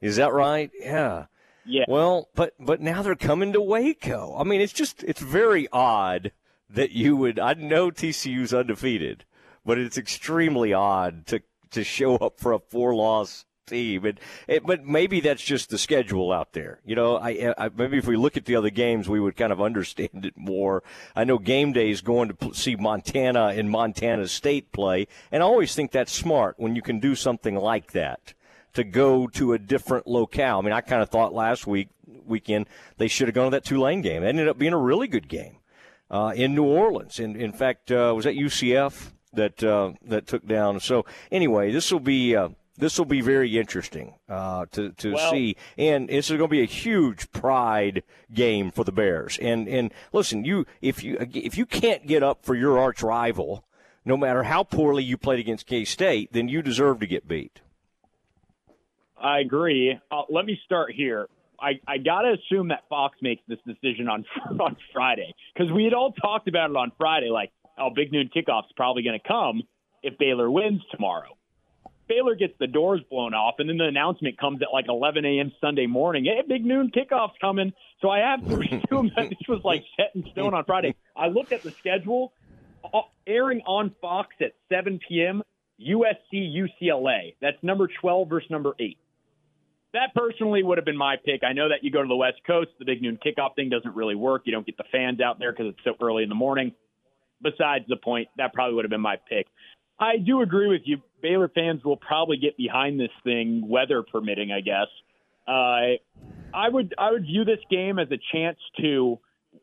Is 0.02 0.16
that 0.16 0.34
right? 0.34 0.72
Yeah. 0.80 1.26
Yeah. 1.66 1.86
Well, 1.88 2.30
but 2.36 2.54
but 2.60 2.82
now 2.82 3.02
they're 3.02 3.16
coming 3.16 3.54
to 3.54 3.62
Waco. 3.62 4.36
I 4.38 4.44
mean, 4.44 4.62
it's 4.62 4.74
just 4.74 5.04
it's 5.04 5.22
very 5.22 5.68
odd 5.72 6.32
that 6.70 6.92
you 6.92 7.16
would. 7.16 7.40
I 7.40 7.54
know 7.54 7.92
TCU's 7.92 8.54
undefeated, 8.54 9.26
but 9.66 9.78
it's 9.78 9.98
extremely 9.98 10.74
odd 10.74 11.26
to 11.28 11.42
to 11.72 11.84
show 11.84 12.16
up 12.18 12.40
for 12.40 12.52
a 12.52 12.60
four 12.60 12.94
loss 12.96 13.46
team. 13.66 14.06
And 14.06 14.20
it, 14.48 14.66
but 14.66 14.86
maybe 14.86 15.20
that's 15.20 15.44
just 15.44 15.70
the 15.70 15.78
schedule 15.78 16.32
out 16.32 16.54
there. 16.54 16.80
You 16.86 16.96
know, 16.96 17.18
I, 17.18 17.54
I, 17.58 17.70
maybe 17.76 17.98
if 17.98 18.08
we 18.08 18.18
look 18.18 18.38
at 18.38 18.46
the 18.46 18.56
other 18.56 18.70
games, 18.70 19.08
we 19.08 19.20
would 19.20 19.36
kind 19.36 19.52
of 19.52 19.62
understand 19.62 20.26
it 20.26 20.38
more. 20.38 20.84
I 21.16 21.24
know 21.24 21.38
game 21.38 21.72
day 21.72 21.90
is 21.90 22.02
going 22.02 22.30
to 22.34 22.54
see 22.54 22.76
Montana 22.76 23.48
and 23.56 23.70
Montana 23.70 24.28
State 24.28 24.72
play, 24.72 25.08
and 25.32 25.42
I 25.42 25.46
always 25.46 25.74
think 25.76 25.92
that's 25.92 26.12
smart 26.12 26.56
when 26.58 26.76
you 26.76 26.82
can 26.82 27.00
do 27.00 27.16
something 27.16 27.56
like 27.56 27.94
that 27.94 28.34
to 28.74 28.84
go 28.84 29.28
to 29.28 29.54
a 29.54 29.60
different 29.60 30.08
locale. 30.08 30.60
I 30.60 30.62
mean, 30.62 30.74
I 30.74 30.82
kind 30.82 31.02
of 31.02 31.10
thought 31.10 31.34
last 31.34 31.68
week 31.68 31.90
weekend 32.26 32.68
they 32.98 33.08
should 33.08 33.28
have 33.28 33.36
gone 33.36 33.52
to 33.52 33.52
that 33.52 33.66
Tulane 33.66 34.02
game. 34.02 34.24
It 34.24 34.28
ended 34.28 34.48
up 34.48 34.58
being 34.58 34.74
a 34.74 34.78
really 34.78 35.08
good 35.08 35.28
game 35.28 35.58
uh, 36.10 36.34
in 36.36 36.56
New 36.56 36.66
Orleans. 36.66 37.20
In 37.20 37.36
in 37.36 37.52
fact, 37.52 37.92
uh, 37.92 38.14
was 38.16 38.26
that 38.26 38.36
UCF 38.36 39.12
that 39.34 39.64
uh, 39.64 39.94
that 40.06 40.28
took 40.28 40.48
down. 40.48 40.80
So 40.80 41.06
anyway, 41.32 41.72
this 41.72 41.92
will 41.92 42.00
be 42.00 42.36
uh, 42.36 42.50
this 42.78 42.98
will 42.98 43.06
be 43.06 43.22
very 43.22 43.58
interesting 43.58 44.16
uh, 44.30 44.66
to 44.72 44.92
to 44.94 45.14
well, 45.14 45.32
see, 45.32 45.56
and 45.78 46.10
this 46.10 46.30
is 46.30 46.38
going 46.38 46.50
to 46.50 46.56
be 46.56 46.62
a 46.62 46.66
huge 46.66 47.32
pride 47.32 48.04
game 48.34 48.72
for 48.72 48.84
the 48.84 48.92
Bears. 48.92 49.38
And 49.42 49.68
and 49.68 49.94
listen, 50.12 50.46
you 50.46 50.66
if 50.82 51.04
you 51.04 51.18
if 51.20 51.58
you 51.58 51.66
can't 51.66 52.08
get 52.08 52.24
up 52.24 52.44
for 52.44 52.56
your 52.56 52.80
arch 52.80 53.04
rival, 53.04 53.66
no 54.06 54.18
matter 54.18 54.44
how 54.44 54.64
poorly 54.64 55.04
you 55.04 55.18
played 55.18 55.40
against 55.40 55.68
K 55.68 55.86
State, 55.86 56.34
then 56.34 56.48
you 56.48 56.62
deserve 56.62 57.00
to 57.00 57.08
get 57.08 57.28
beat. 57.28 57.62
I 59.24 59.40
agree. 59.40 59.98
Uh, 60.12 60.22
let 60.30 60.46
me 60.46 60.60
start 60.66 60.92
here. 60.94 61.28
I, 61.60 61.80
I 61.88 61.98
got 61.98 62.24
to 62.24 62.34
assume 62.34 62.68
that 62.68 62.82
Fox 62.90 63.18
makes 63.22 63.42
this 63.48 63.60
decision 63.66 64.10
on 64.10 64.26
on 64.60 64.76
Friday 64.92 65.34
because 65.56 65.72
we 65.72 65.86
had 65.86 65.94
all 65.94 66.12
talked 66.12 66.50
about 66.50 66.70
it 66.70 66.76
on 66.76 66.92
Friday, 66.98 67.30
like, 67.30 67.52
oh, 67.78 67.90
Big 67.96 68.12
Noon 68.12 68.30
kickoff's 68.36 68.72
probably 68.76 69.02
going 69.02 69.18
to 69.18 69.28
come 69.28 69.64
if 70.04 70.18
Baylor 70.18 70.52
wins 70.52 70.82
tomorrow. 70.92 71.38
Baylor 72.10 72.36
gets 72.36 72.54
the 72.60 72.68
doors 72.68 73.00
blown 73.10 73.34
off, 73.34 73.56
and 73.60 73.70
then 73.70 73.78
the 73.78 73.86
announcement 73.86 74.38
comes 74.38 74.62
at 74.62 74.68
like 74.74 74.86
11 74.90 75.24
a.m. 75.24 75.54
Sunday 75.62 75.88
morning. 75.88 76.26
Hey, 76.26 76.42
big 76.46 76.66
noon 76.66 76.92
kickoff's 76.92 77.38
coming. 77.40 77.72
So 78.02 78.10
I 78.10 78.20
have 78.20 78.46
to 78.46 78.56
assume 78.60 79.12
that 79.16 79.30
this 79.30 79.48
was 79.48 79.62
like 79.64 79.86
set 79.96 80.12
in 80.16 80.30
stone 80.32 80.54
on 80.54 80.66
Friday. 80.66 80.96
I 81.16 81.28
looked 81.28 81.54
at 81.54 81.64
the 81.64 81.72
schedule, 81.72 82.34
uh, 82.94 83.02
airing 83.26 83.62
on 83.66 83.96
Fox 84.02 84.36
at 84.42 84.52
7 84.68 85.00
p.m. 85.08 85.44
USC 85.80 86.68
UCLA. 86.82 87.36
That's 87.42 87.58
number 87.64 87.88
12 88.02 88.30
versus 88.30 88.50
number 88.52 88.74
8. 88.78 88.98
That 89.94 90.14
personally 90.16 90.64
would 90.64 90.80
have 90.80 90.86
been 90.86 90.98
my 90.98 91.16
pick. 91.24 91.44
I 91.44 91.54
know 91.54 91.70
that 91.70 91.84
you 91.84 91.92
go 91.92 92.02
to 92.02 92.08
the 92.08 92.16
West 92.16 92.42
Coast, 92.48 92.72
the 92.80 92.86
big 92.86 93.02
noon 93.02 93.20
kickoff 93.24 93.56
thing 93.56 93.70
doesn't 93.70 93.96
really 93.96 94.16
work. 94.16 94.44
You 94.46 94.52
don't 94.52 94.66
get 94.66 94.78
the 94.78 94.86
fans 94.92 95.22
out 95.22 95.38
there 95.38 95.52
because 95.52 95.68
it's 95.68 95.84
so 95.84 95.94
early 96.04 96.24
in 96.24 96.30
the 96.30 96.36
morning. 96.36 96.74
Besides 97.42 97.86
the 97.88 97.98
point, 97.98 98.30
that 98.38 98.54
probably 98.54 98.76
would 98.76 98.86
have 98.86 98.90
been 98.90 99.02
my 99.02 99.18
pick. 99.30 99.48
I 100.00 100.18
do 100.18 100.42
agree 100.42 100.68
with 100.68 100.82
you. 100.86 100.98
Baylor 101.22 101.50
fans 101.50 101.84
will 101.84 101.98
probably 101.98 102.38
get 102.38 102.58
behind 102.58 103.00
this 103.00 103.12
thing, 103.24 103.68
weather 103.68 104.04
permitting, 104.04 104.52
I 104.52 104.62
guess. 104.62 104.88
Uh, 105.48 106.00
I 106.54 106.70
would 106.70 106.96
I 106.98 107.12
would 107.12 107.24
view 107.24 107.46
this 107.46 107.60
game 107.70 108.00
as 108.00 108.08
a 108.12 108.18
chance 108.34 108.58
to 108.82 109.20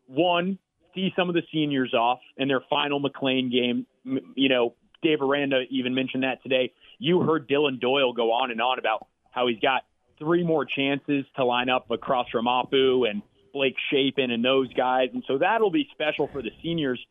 one 0.06 0.58
see 0.94 1.10
some 1.16 1.28
of 1.28 1.34
the 1.34 1.42
seniors 1.52 1.94
off 1.94 2.20
in 2.36 2.48
their 2.48 2.60
final 2.68 3.00
McLane 3.00 3.50
game. 3.50 3.86
You 4.34 4.48
know, 4.48 4.74
Dave 5.02 5.22
Aranda 5.22 5.62
even 5.70 5.94
mentioned 5.94 6.22
that 6.22 6.42
today. 6.42 6.72
You 6.98 7.20
heard 7.22 7.48
Dillon 7.48 7.78
Doyle 7.80 8.12
go 8.12 8.32
on 8.32 8.50
and 8.50 8.60
on 8.60 8.78
about 8.78 9.06
how 9.30 9.46
he's 9.46 9.60
got 9.60 9.82
three 10.20 10.44
more 10.44 10.64
chances 10.64 11.24
to 11.36 11.44
line 11.44 11.68
up 11.68 11.90
across 11.90 12.28
from 12.30 12.44
Apu 12.44 13.08
and 13.10 13.22
Blake 13.52 13.74
Shapen 13.90 14.30
and 14.30 14.44
those 14.44 14.72
guys, 14.74 15.08
and 15.12 15.24
so 15.26 15.38
that'll 15.38 15.72
be 15.72 15.88
special 15.90 16.28
for 16.28 16.42
the 16.42 16.50
seniors. 16.62 17.04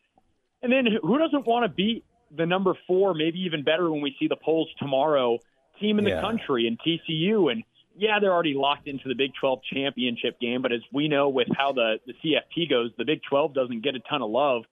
And 0.62 0.72
then 0.72 0.86
who 1.02 1.18
doesn't 1.18 1.46
want 1.46 1.64
to 1.64 1.68
beat 1.68 2.04
the 2.34 2.46
number 2.46 2.74
four, 2.86 3.14
maybe 3.14 3.40
even 3.40 3.64
better 3.64 3.90
when 3.90 4.00
we 4.00 4.14
see 4.18 4.28
the 4.28 4.36
polls 4.36 4.68
tomorrow, 4.78 5.38
team 5.80 5.98
in 5.98 6.04
the 6.04 6.10
yeah. 6.10 6.20
country 6.20 6.66
and 6.66 6.78
TCU. 6.78 7.50
And 7.50 7.64
yeah, 7.96 8.18
they're 8.20 8.32
already 8.32 8.54
locked 8.54 8.86
into 8.86 9.08
the 9.08 9.14
Big 9.14 9.32
12 9.40 9.60
championship 9.72 10.38
game. 10.40 10.62
But 10.62 10.72
as 10.72 10.80
we 10.92 11.08
know 11.08 11.28
with 11.28 11.48
how 11.56 11.72
the, 11.72 11.98
the 12.06 12.12
CFP 12.12 12.70
goes, 12.70 12.90
the 12.98 13.04
Big 13.04 13.20
12 13.28 13.54
doesn't 13.54 13.82
get 13.82 13.94
a 13.94 14.00
ton 14.00 14.22
of 14.22 14.30
love. 14.30 14.62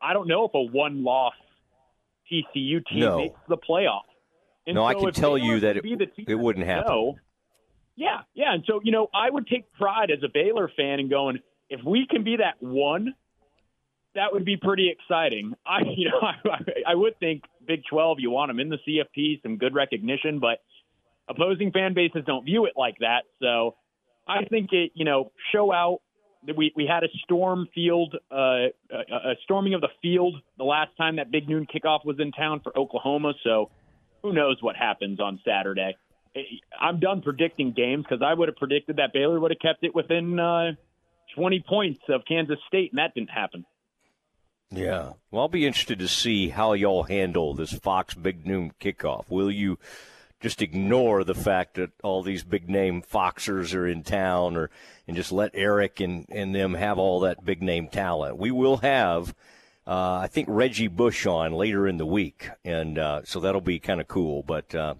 I 0.00 0.12
don't 0.12 0.28
know 0.28 0.44
if 0.44 0.54
a 0.54 0.62
one 0.62 1.02
loss 1.02 1.34
TCU 2.30 2.86
team 2.86 3.00
no. 3.00 3.18
makes 3.18 3.40
the 3.48 3.56
playoff. 3.56 4.02
And 4.66 4.74
no, 4.74 4.82
so 4.82 4.86
I 4.86 4.94
can 4.94 5.12
tell 5.12 5.38
you 5.38 5.60
that 5.60 5.78
it, 5.78 5.84
it 6.28 6.34
wouldn't 6.34 6.66
happen. 6.66 6.92
Know, 6.92 7.16
yeah, 7.98 8.20
yeah. 8.34 8.54
And 8.54 8.64
so, 8.66 8.80
you 8.82 8.92
know, 8.92 9.08
I 9.12 9.28
would 9.28 9.46
take 9.46 9.70
pride 9.72 10.10
as 10.10 10.22
a 10.22 10.28
Baylor 10.32 10.70
fan 10.76 11.00
in 11.00 11.08
going, 11.08 11.40
if 11.68 11.80
we 11.84 12.06
can 12.08 12.24
be 12.24 12.36
that 12.36 12.54
one 12.60 13.14
that 14.14 14.32
would 14.32 14.44
be 14.44 14.56
pretty 14.56 14.90
exciting. 14.90 15.54
I, 15.66 15.80
you 15.96 16.10
know, 16.10 16.20
I, 16.50 16.92
I 16.92 16.94
would 16.94 17.18
think 17.18 17.42
Big 17.66 17.82
12, 17.90 18.18
you 18.20 18.30
want 18.30 18.50
them 18.50 18.60
in 18.60 18.68
the 18.68 18.78
CFP, 18.86 19.42
some 19.42 19.56
good 19.58 19.74
recognition, 19.74 20.38
but 20.38 20.58
opposing 21.28 21.72
fan 21.72 21.94
bases 21.94 22.22
don't 22.26 22.44
view 22.44 22.66
it 22.66 22.72
like 22.76 22.96
that. 23.00 23.22
So 23.40 23.76
I 24.26 24.44
think 24.44 24.72
it, 24.72 24.92
you 24.94 25.04
know, 25.04 25.32
show 25.52 25.72
out 25.72 25.98
that 26.46 26.56
we, 26.56 26.72
we 26.76 26.86
had 26.86 27.02
a 27.02 27.08
storm 27.24 27.66
field, 27.74 28.14
uh, 28.30 28.70
a, 28.90 29.30
a 29.30 29.34
storming 29.42 29.74
of 29.74 29.80
the 29.80 29.88
field 30.00 30.36
the 30.56 30.64
last 30.64 30.90
time 30.96 31.16
that 31.16 31.30
big 31.30 31.48
noon 31.48 31.66
kickoff 31.66 32.04
was 32.04 32.16
in 32.18 32.32
town 32.32 32.60
for 32.62 32.76
Oklahoma. 32.78 33.34
So 33.44 33.70
who 34.22 34.32
knows 34.32 34.56
what 34.60 34.76
happens 34.76 35.20
on 35.20 35.40
Saturday. 35.44 35.96
I'm 36.80 37.00
done 37.00 37.22
predicting 37.22 37.72
games 37.72 38.04
because 38.08 38.22
I 38.22 38.34
would 38.34 38.48
have 38.48 38.56
predicted 38.56 38.96
that 38.96 39.12
Baylor 39.12 39.40
would 39.40 39.50
have 39.50 39.60
kept 39.60 39.84
it 39.84 39.94
within 39.94 40.38
uh, 40.38 40.72
20 41.34 41.64
points 41.68 42.00
of 42.08 42.22
Kansas 42.26 42.58
State, 42.66 42.92
and 42.92 42.98
that 42.98 43.14
didn't 43.14 43.30
happen. 43.30 43.64
Yeah. 44.70 45.12
Well, 45.30 45.42
I'll 45.42 45.48
be 45.48 45.66
interested 45.66 45.98
to 46.00 46.08
see 46.08 46.50
how 46.50 46.74
y'all 46.74 47.04
handle 47.04 47.54
this 47.54 47.72
Fox 47.72 48.14
Big 48.14 48.46
Noon 48.46 48.72
kickoff. 48.80 49.24
Will 49.30 49.50
you 49.50 49.78
just 50.40 50.62
ignore 50.62 51.24
the 51.24 51.34
fact 51.34 51.74
that 51.74 51.90
all 52.02 52.22
these 52.22 52.44
big 52.44 52.68
name 52.68 53.02
Foxers 53.02 53.74
are 53.74 53.86
in 53.86 54.02
town 54.02 54.56
or 54.56 54.70
and 55.06 55.16
just 55.16 55.32
let 55.32 55.50
Eric 55.54 56.00
and, 56.00 56.26
and 56.30 56.54
them 56.54 56.74
have 56.74 56.98
all 56.98 57.20
that 57.20 57.44
big 57.44 57.62
name 57.62 57.88
talent? 57.88 58.36
We 58.36 58.50
will 58.50 58.76
have, 58.78 59.34
uh, 59.86 60.18
I 60.22 60.28
think, 60.28 60.48
Reggie 60.50 60.88
Bush 60.88 61.26
on 61.26 61.52
later 61.52 61.88
in 61.88 61.96
the 61.96 62.06
week. 62.06 62.50
And 62.64 62.98
uh, 62.98 63.22
so 63.24 63.40
that'll 63.40 63.62
be 63.62 63.78
kind 63.78 64.00
of 64.00 64.06
cool. 64.06 64.42
But 64.42 64.74
uh, 64.74 64.94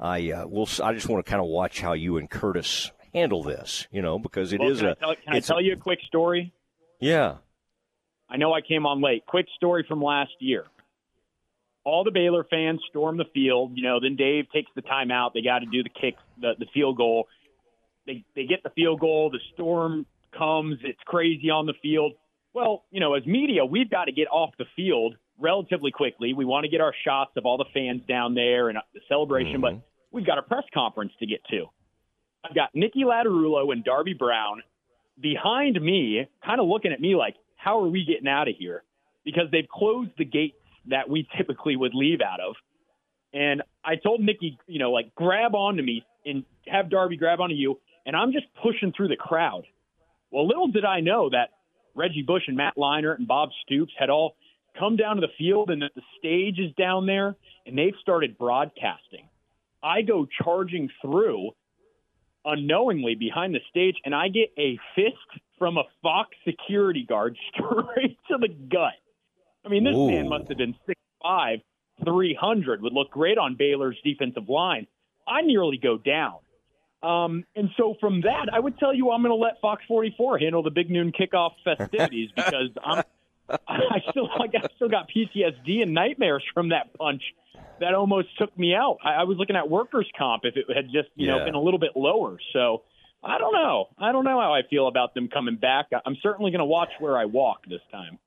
I, 0.00 0.30
uh, 0.30 0.46
will, 0.46 0.68
I 0.82 0.92
just 0.92 1.08
want 1.08 1.24
to 1.24 1.28
kind 1.28 1.42
of 1.42 1.48
watch 1.48 1.80
how 1.80 1.92
you 1.92 2.18
and 2.18 2.30
Curtis 2.30 2.92
handle 3.12 3.42
this, 3.42 3.86
you 3.90 4.02
know, 4.02 4.18
because 4.18 4.52
it 4.52 4.60
well, 4.60 4.70
is 4.70 4.78
can 4.78 4.88
a. 4.88 4.90
I 4.90 4.94
tell, 4.94 5.14
can 5.16 5.34
I 5.34 5.40
tell 5.40 5.60
you 5.60 5.72
a 5.72 5.76
quick 5.76 6.00
story? 6.06 6.52
Yeah. 7.00 7.36
I 8.28 8.36
know 8.36 8.52
I 8.52 8.60
came 8.60 8.86
on 8.86 9.00
late. 9.00 9.24
Quick 9.26 9.46
story 9.56 9.84
from 9.88 10.02
last 10.02 10.32
year. 10.40 10.66
All 11.84 12.04
the 12.04 12.10
Baylor 12.10 12.44
fans 12.44 12.80
storm 12.90 13.16
the 13.16 13.24
field. 13.32 13.72
You 13.74 13.82
know, 13.82 13.98
then 14.00 14.16
Dave 14.16 14.46
takes 14.52 14.70
the 14.76 14.82
timeout. 14.82 15.32
They 15.32 15.40
got 15.40 15.60
to 15.60 15.66
do 15.66 15.82
the 15.82 15.88
kick, 15.88 16.16
the, 16.40 16.52
the 16.58 16.66
field 16.74 16.96
goal. 16.96 17.28
They 18.06 18.24
they 18.36 18.44
get 18.44 18.62
the 18.62 18.70
field 18.70 19.00
goal. 19.00 19.30
The 19.30 19.40
storm 19.54 20.04
comes. 20.36 20.78
It's 20.82 21.00
crazy 21.06 21.50
on 21.50 21.66
the 21.66 21.74
field. 21.80 22.12
Well, 22.52 22.84
you 22.90 23.00
know, 23.00 23.14
as 23.14 23.24
media, 23.26 23.64
we've 23.64 23.90
got 23.90 24.04
to 24.04 24.12
get 24.12 24.28
off 24.28 24.50
the 24.58 24.66
field 24.76 25.16
relatively 25.40 25.90
quickly. 25.90 26.34
We 26.34 26.44
want 26.44 26.64
to 26.64 26.70
get 26.70 26.80
our 26.80 26.94
shots 27.04 27.32
of 27.36 27.46
all 27.46 27.58
the 27.58 27.66
fans 27.72 28.02
down 28.08 28.34
there 28.34 28.68
and 28.68 28.78
the 28.94 29.00
celebration, 29.08 29.60
mm-hmm. 29.60 29.78
but 29.78 29.88
we've 30.10 30.26
got 30.26 30.38
a 30.38 30.42
press 30.42 30.64
conference 30.74 31.12
to 31.20 31.26
get 31.26 31.40
to. 31.50 31.66
I've 32.44 32.54
got 32.54 32.70
Nicky 32.74 33.04
Latarulo 33.04 33.72
and 33.72 33.84
Darby 33.84 34.14
Brown 34.14 34.62
behind 35.20 35.80
me, 35.80 36.26
kind 36.44 36.60
of 36.60 36.66
looking 36.66 36.92
at 36.92 37.00
me 37.00 37.16
like, 37.16 37.34
how 37.56 37.80
are 37.80 37.88
we 37.88 38.04
getting 38.04 38.28
out 38.28 38.48
of 38.48 38.54
here? 38.58 38.82
Because 39.24 39.44
they've 39.50 39.68
closed 39.68 40.10
the 40.16 40.24
gates 40.24 40.56
that 40.86 41.08
we 41.08 41.28
typically 41.36 41.76
would 41.76 41.94
leave 41.94 42.20
out 42.20 42.40
of. 42.40 42.54
And 43.32 43.62
I 43.84 43.96
told 43.96 44.20
Nicky, 44.20 44.58
you 44.66 44.78
know, 44.78 44.92
like 44.92 45.14
grab 45.14 45.54
onto 45.54 45.82
me 45.82 46.04
and 46.24 46.44
have 46.66 46.90
Darby 46.90 47.16
grab 47.16 47.40
onto 47.40 47.54
you. 47.54 47.78
And 48.06 48.16
I'm 48.16 48.32
just 48.32 48.46
pushing 48.62 48.92
through 48.96 49.08
the 49.08 49.16
crowd. 49.16 49.64
Well, 50.30 50.46
little 50.46 50.68
did 50.68 50.84
I 50.84 51.00
know 51.00 51.28
that 51.30 51.50
Reggie 51.94 52.22
Bush 52.22 52.44
and 52.46 52.56
Matt 52.56 52.76
Leinart 52.76 53.18
and 53.18 53.26
Bob 53.26 53.50
Stoops 53.64 53.92
had 53.98 54.08
all 54.08 54.36
come 54.78 54.96
down 54.96 55.16
to 55.16 55.20
the 55.20 55.32
field 55.38 55.70
and 55.70 55.82
that 55.82 55.92
the 55.94 56.02
stage 56.18 56.58
is 56.58 56.72
down 56.76 57.06
there 57.06 57.36
and 57.66 57.76
they've 57.76 57.94
started 58.00 58.38
broadcasting. 58.38 59.28
I 59.82 60.02
go 60.02 60.26
charging 60.42 60.90
through 61.02 61.50
unknowingly 62.44 63.14
behind 63.14 63.54
the 63.54 63.60
stage 63.68 63.96
and 64.04 64.14
I 64.14 64.28
get 64.28 64.50
a 64.58 64.78
fist 64.94 65.42
from 65.58 65.76
a 65.76 65.84
Fox 66.02 66.30
security 66.46 67.04
guard 67.08 67.36
straight 67.52 68.18
to 68.30 68.38
the 68.38 68.48
gut. 68.48 68.94
I 69.64 69.68
mean, 69.68 69.84
this 69.84 69.94
Ooh. 69.94 70.10
man 70.10 70.28
must 70.28 70.48
have 70.48 70.58
been 70.58 70.74
6'5, 71.24 71.62
300, 72.04 72.82
would 72.82 72.92
look 72.92 73.10
great 73.10 73.38
on 73.38 73.56
Baylor's 73.56 73.98
defensive 74.04 74.48
line. 74.48 74.86
I 75.26 75.42
nearly 75.42 75.76
go 75.76 75.98
down. 75.98 76.36
Um, 77.02 77.44
and 77.54 77.70
so 77.76 77.94
from 78.00 78.22
that, 78.22 78.46
I 78.52 78.58
would 78.58 78.78
tell 78.78 78.94
you 78.94 79.10
I'm 79.10 79.22
going 79.22 79.30
to 79.30 79.36
let 79.36 79.60
Fox 79.60 79.82
44 79.86 80.38
handle 80.38 80.62
the 80.62 80.70
big 80.70 80.90
noon 80.90 81.12
kickoff 81.12 81.52
festivities 81.64 82.30
because 82.36 82.70
I'm 82.84 83.04
I 83.68 84.00
still 84.10 84.28
I 84.32 84.46
got, 84.46 84.70
still 84.76 84.88
got 84.88 85.08
PTSD 85.08 85.82
and 85.82 85.94
nightmares 85.94 86.44
from 86.52 86.70
that 86.70 86.92
punch 86.94 87.22
that 87.80 87.94
almost 87.94 88.28
took 88.38 88.56
me 88.58 88.74
out. 88.74 88.98
I, 89.04 89.14
I 89.14 89.24
was 89.24 89.38
looking 89.38 89.56
at 89.56 89.70
workers' 89.70 90.08
comp 90.16 90.44
if 90.44 90.56
it 90.56 90.66
had 90.74 90.86
just 90.86 91.08
you 91.14 91.26
yeah. 91.26 91.38
know 91.38 91.44
been 91.44 91.54
a 91.54 91.60
little 91.60 91.80
bit 91.80 91.92
lower. 91.96 92.38
So 92.52 92.82
I 93.22 93.38
don't 93.38 93.52
know. 93.52 93.88
I 93.98 94.12
don't 94.12 94.24
know 94.24 94.40
how 94.40 94.52
I 94.52 94.62
feel 94.68 94.86
about 94.86 95.14
them 95.14 95.28
coming 95.28 95.56
back. 95.56 95.86
I'm 96.04 96.16
certainly 96.22 96.50
going 96.50 96.60
to 96.60 96.66
watch 96.66 96.90
where 96.98 97.16
I 97.16 97.24
walk 97.24 97.64
this 97.68 97.80
time. 97.90 98.18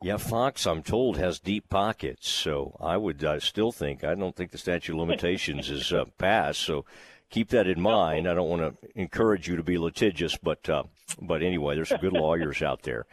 Yeah, 0.00 0.16
Fox, 0.16 0.64
I'm 0.64 0.84
told, 0.84 1.16
has 1.16 1.40
deep 1.40 1.68
pockets, 1.68 2.28
so 2.28 2.76
I 2.80 2.96
would 2.96 3.24
uh, 3.24 3.40
still 3.40 3.72
think 3.72 4.04
I 4.04 4.14
don't 4.14 4.36
think 4.36 4.52
the 4.52 4.58
statute 4.58 4.92
of 4.92 5.00
limitations 5.08 5.70
is 5.70 5.92
uh, 5.92 6.04
passed. 6.18 6.60
So 6.60 6.84
keep 7.30 7.48
that 7.50 7.66
in 7.66 7.80
mind. 7.80 8.28
I 8.28 8.34
don't 8.34 8.48
want 8.48 8.62
to 8.62 9.00
encourage 9.00 9.48
you 9.48 9.56
to 9.56 9.62
be 9.62 9.78
litigious, 9.78 10.36
but 10.36 10.68
uh, 10.68 10.84
but 11.20 11.42
anyway, 11.42 11.74
there's 11.74 11.88
some 11.88 11.98
good 11.98 12.12
lawyers 12.12 12.62
out 12.62 12.82
there. 12.82 13.06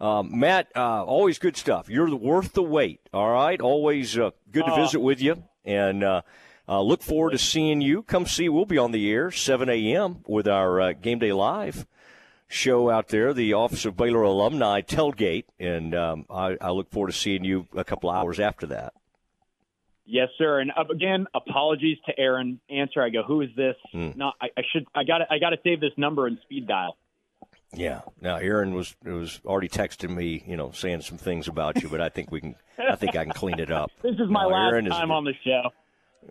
Um, 0.00 0.38
Matt, 0.38 0.68
uh, 0.76 1.04
always 1.04 1.38
good 1.38 1.56
stuff. 1.56 1.88
You're 1.88 2.14
worth 2.14 2.52
the 2.52 2.62
wait. 2.62 3.00
All 3.12 3.30
right, 3.30 3.60
always 3.60 4.16
uh, 4.16 4.30
good 4.50 4.64
to 4.64 4.76
visit 4.76 5.00
with 5.00 5.20
you, 5.20 5.42
and 5.64 6.04
uh, 6.04 6.22
uh, 6.68 6.80
look 6.80 7.02
forward 7.02 7.32
to 7.32 7.38
seeing 7.38 7.80
you. 7.80 8.02
Come 8.02 8.26
see. 8.26 8.48
We'll 8.48 8.64
be 8.64 8.78
on 8.78 8.92
the 8.92 9.10
air 9.10 9.30
7 9.30 9.68
a.m. 9.68 10.24
with 10.26 10.46
our 10.46 10.80
uh, 10.80 10.92
game 10.92 11.18
day 11.18 11.32
live 11.32 11.86
show 12.48 12.90
out 12.90 13.08
there, 13.08 13.34
the 13.34 13.52
Office 13.52 13.84
of 13.84 13.96
Baylor 13.96 14.22
Alumni 14.22 14.80
Tailgate, 14.80 15.44
and 15.58 15.94
um, 15.94 16.26
I, 16.30 16.56
I, 16.60 16.70
look 16.70 16.90
forward 16.90 17.12
to 17.12 17.16
seeing 17.16 17.44
you 17.44 17.66
a 17.76 17.84
couple 17.84 18.10
hours 18.10 18.40
after 18.40 18.66
that. 18.68 18.94
Yes, 20.06 20.28
sir. 20.38 20.60
And 20.60 20.72
uh, 20.74 20.84
again, 20.90 21.26
apologies 21.34 21.98
to 22.06 22.18
Aaron. 22.18 22.60
Answer. 22.70 23.02
I 23.02 23.10
go, 23.10 23.22
who 23.22 23.42
is 23.42 23.50
this? 23.54 23.76
Mm. 23.94 24.16
No, 24.16 24.32
I, 24.40 24.46
I 24.56 24.62
should. 24.72 24.86
I 24.94 25.04
got. 25.04 25.20
I 25.30 25.38
got 25.38 25.50
to 25.50 25.58
save 25.62 25.80
this 25.80 25.92
number 25.98 26.26
in 26.26 26.38
speed 26.42 26.66
dial. 26.66 26.96
Yeah. 27.74 28.00
Now 28.20 28.36
Aaron 28.36 28.74
was 28.74 28.96
was 29.04 29.40
already 29.44 29.68
texting 29.68 30.14
me, 30.14 30.42
you 30.46 30.56
know, 30.56 30.70
saying 30.72 31.02
some 31.02 31.18
things 31.18 31.48
about 31.48 31.82
you, 31.82 31.88
but 31.88 32.00
I 32.00 32.08
think 32.08 32.30
we 32.30 32.40
can. 32.40 32.54
I 32.78 32.96
think 32.96 33.16
I 33.16 33.24
can 33.24 33.32
clean 33.32 33.58
it 33.58 33.70
up. 33.70 33.90
this 34.02 34.14
is 34.14 34.28
my 34.30 34.42
now, 34.42 34.50
last 34.50 34.72
Aaron 34.72 34.84
time 34.86 35.10
is, 35.10 35.14
on 35.14 35.24
the 35.24 35.34
show. 35.44 35.70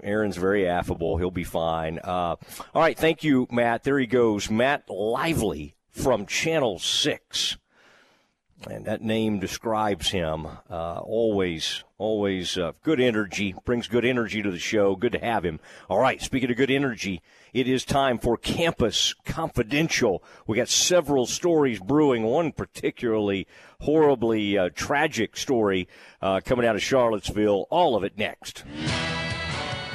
Aaron's 0.04 0.38
very 0.38 0.67
affable. 0.67 1.17
He'll 1.17 1.32
be 1.32 1.43
fine. 1.43 2.00
Uh, 2.04 2.36
all 2.73 2.82
right. 2.82 2.97
Thank 2.97 3.23
you, 3.23 3.47
Matt. 3.52 3.84
There 3.84 4.00
he 4.00 4.08
goes. 4.08 4.50
Matt 4.50 4.89
Lively 4.89 5.76
from 5.91 6.26
Channel 6.26 6.80
6. 6.80 7.58
And 8.65 8.86
that 8.86 9.04
name 9.04 9.39
describes 9.39 10.10
him. 10.10 10.48
Uh, 10.70 11.00
always, 11.00 11.84
always 12.00 12.58
uh, 12.58 12.72
good 12.82 13.00
energy, 13.00 13.54
brings 13.65 13.88
good 13.88 14.04
energy 14.04 14.41
to 14.41 14.50
the 14.50 14.58
show. 14.58 14.96
Good 14.96 15.12
to 15.12 15.20
have 15.20 15.46
him. 15.46 15.60
All 15.89 16.00
right, 16.00 16.20
speaking 16.22 16.50
of 16.50 16.58
good 16.58 16.72
energy, 16.72 17.22
it 17.54 17.67
is 17.67 17.86
time 17.86 18.17
for 18.17 18.36
Campus 18.36 19.13
Confidential. 19.26 20.24
We 20.48 20.58
got 20.58 20.70
several 20.70 21.28
stories 21.28 21.80
brewing, 21.80 22.24
one 22.24 22.52
particularly 22.52 23.48
horribly 23.82 24.58
uh, 24.58 24.70
tragic 24.74 25.38
story 25.38 25.88
uh, 26.22 26.41
coming 26.43 26.65
out 26.65 26.76
of 26.76 26.82
Charlottesville. 26.82 27.67
All 27.70 27.96
of 27.96 28.04
it 28.04 28.17
next. 28.17 28.63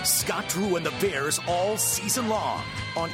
Scott 0.04 0.48
Drew 0.48 0.76
and 0.76 0.86
the 0.86 0.92
Bears 1.00 1.38
all 1.46 1.76
season 1.76 2.28
long 2.28 2.62
on 2.96 3.10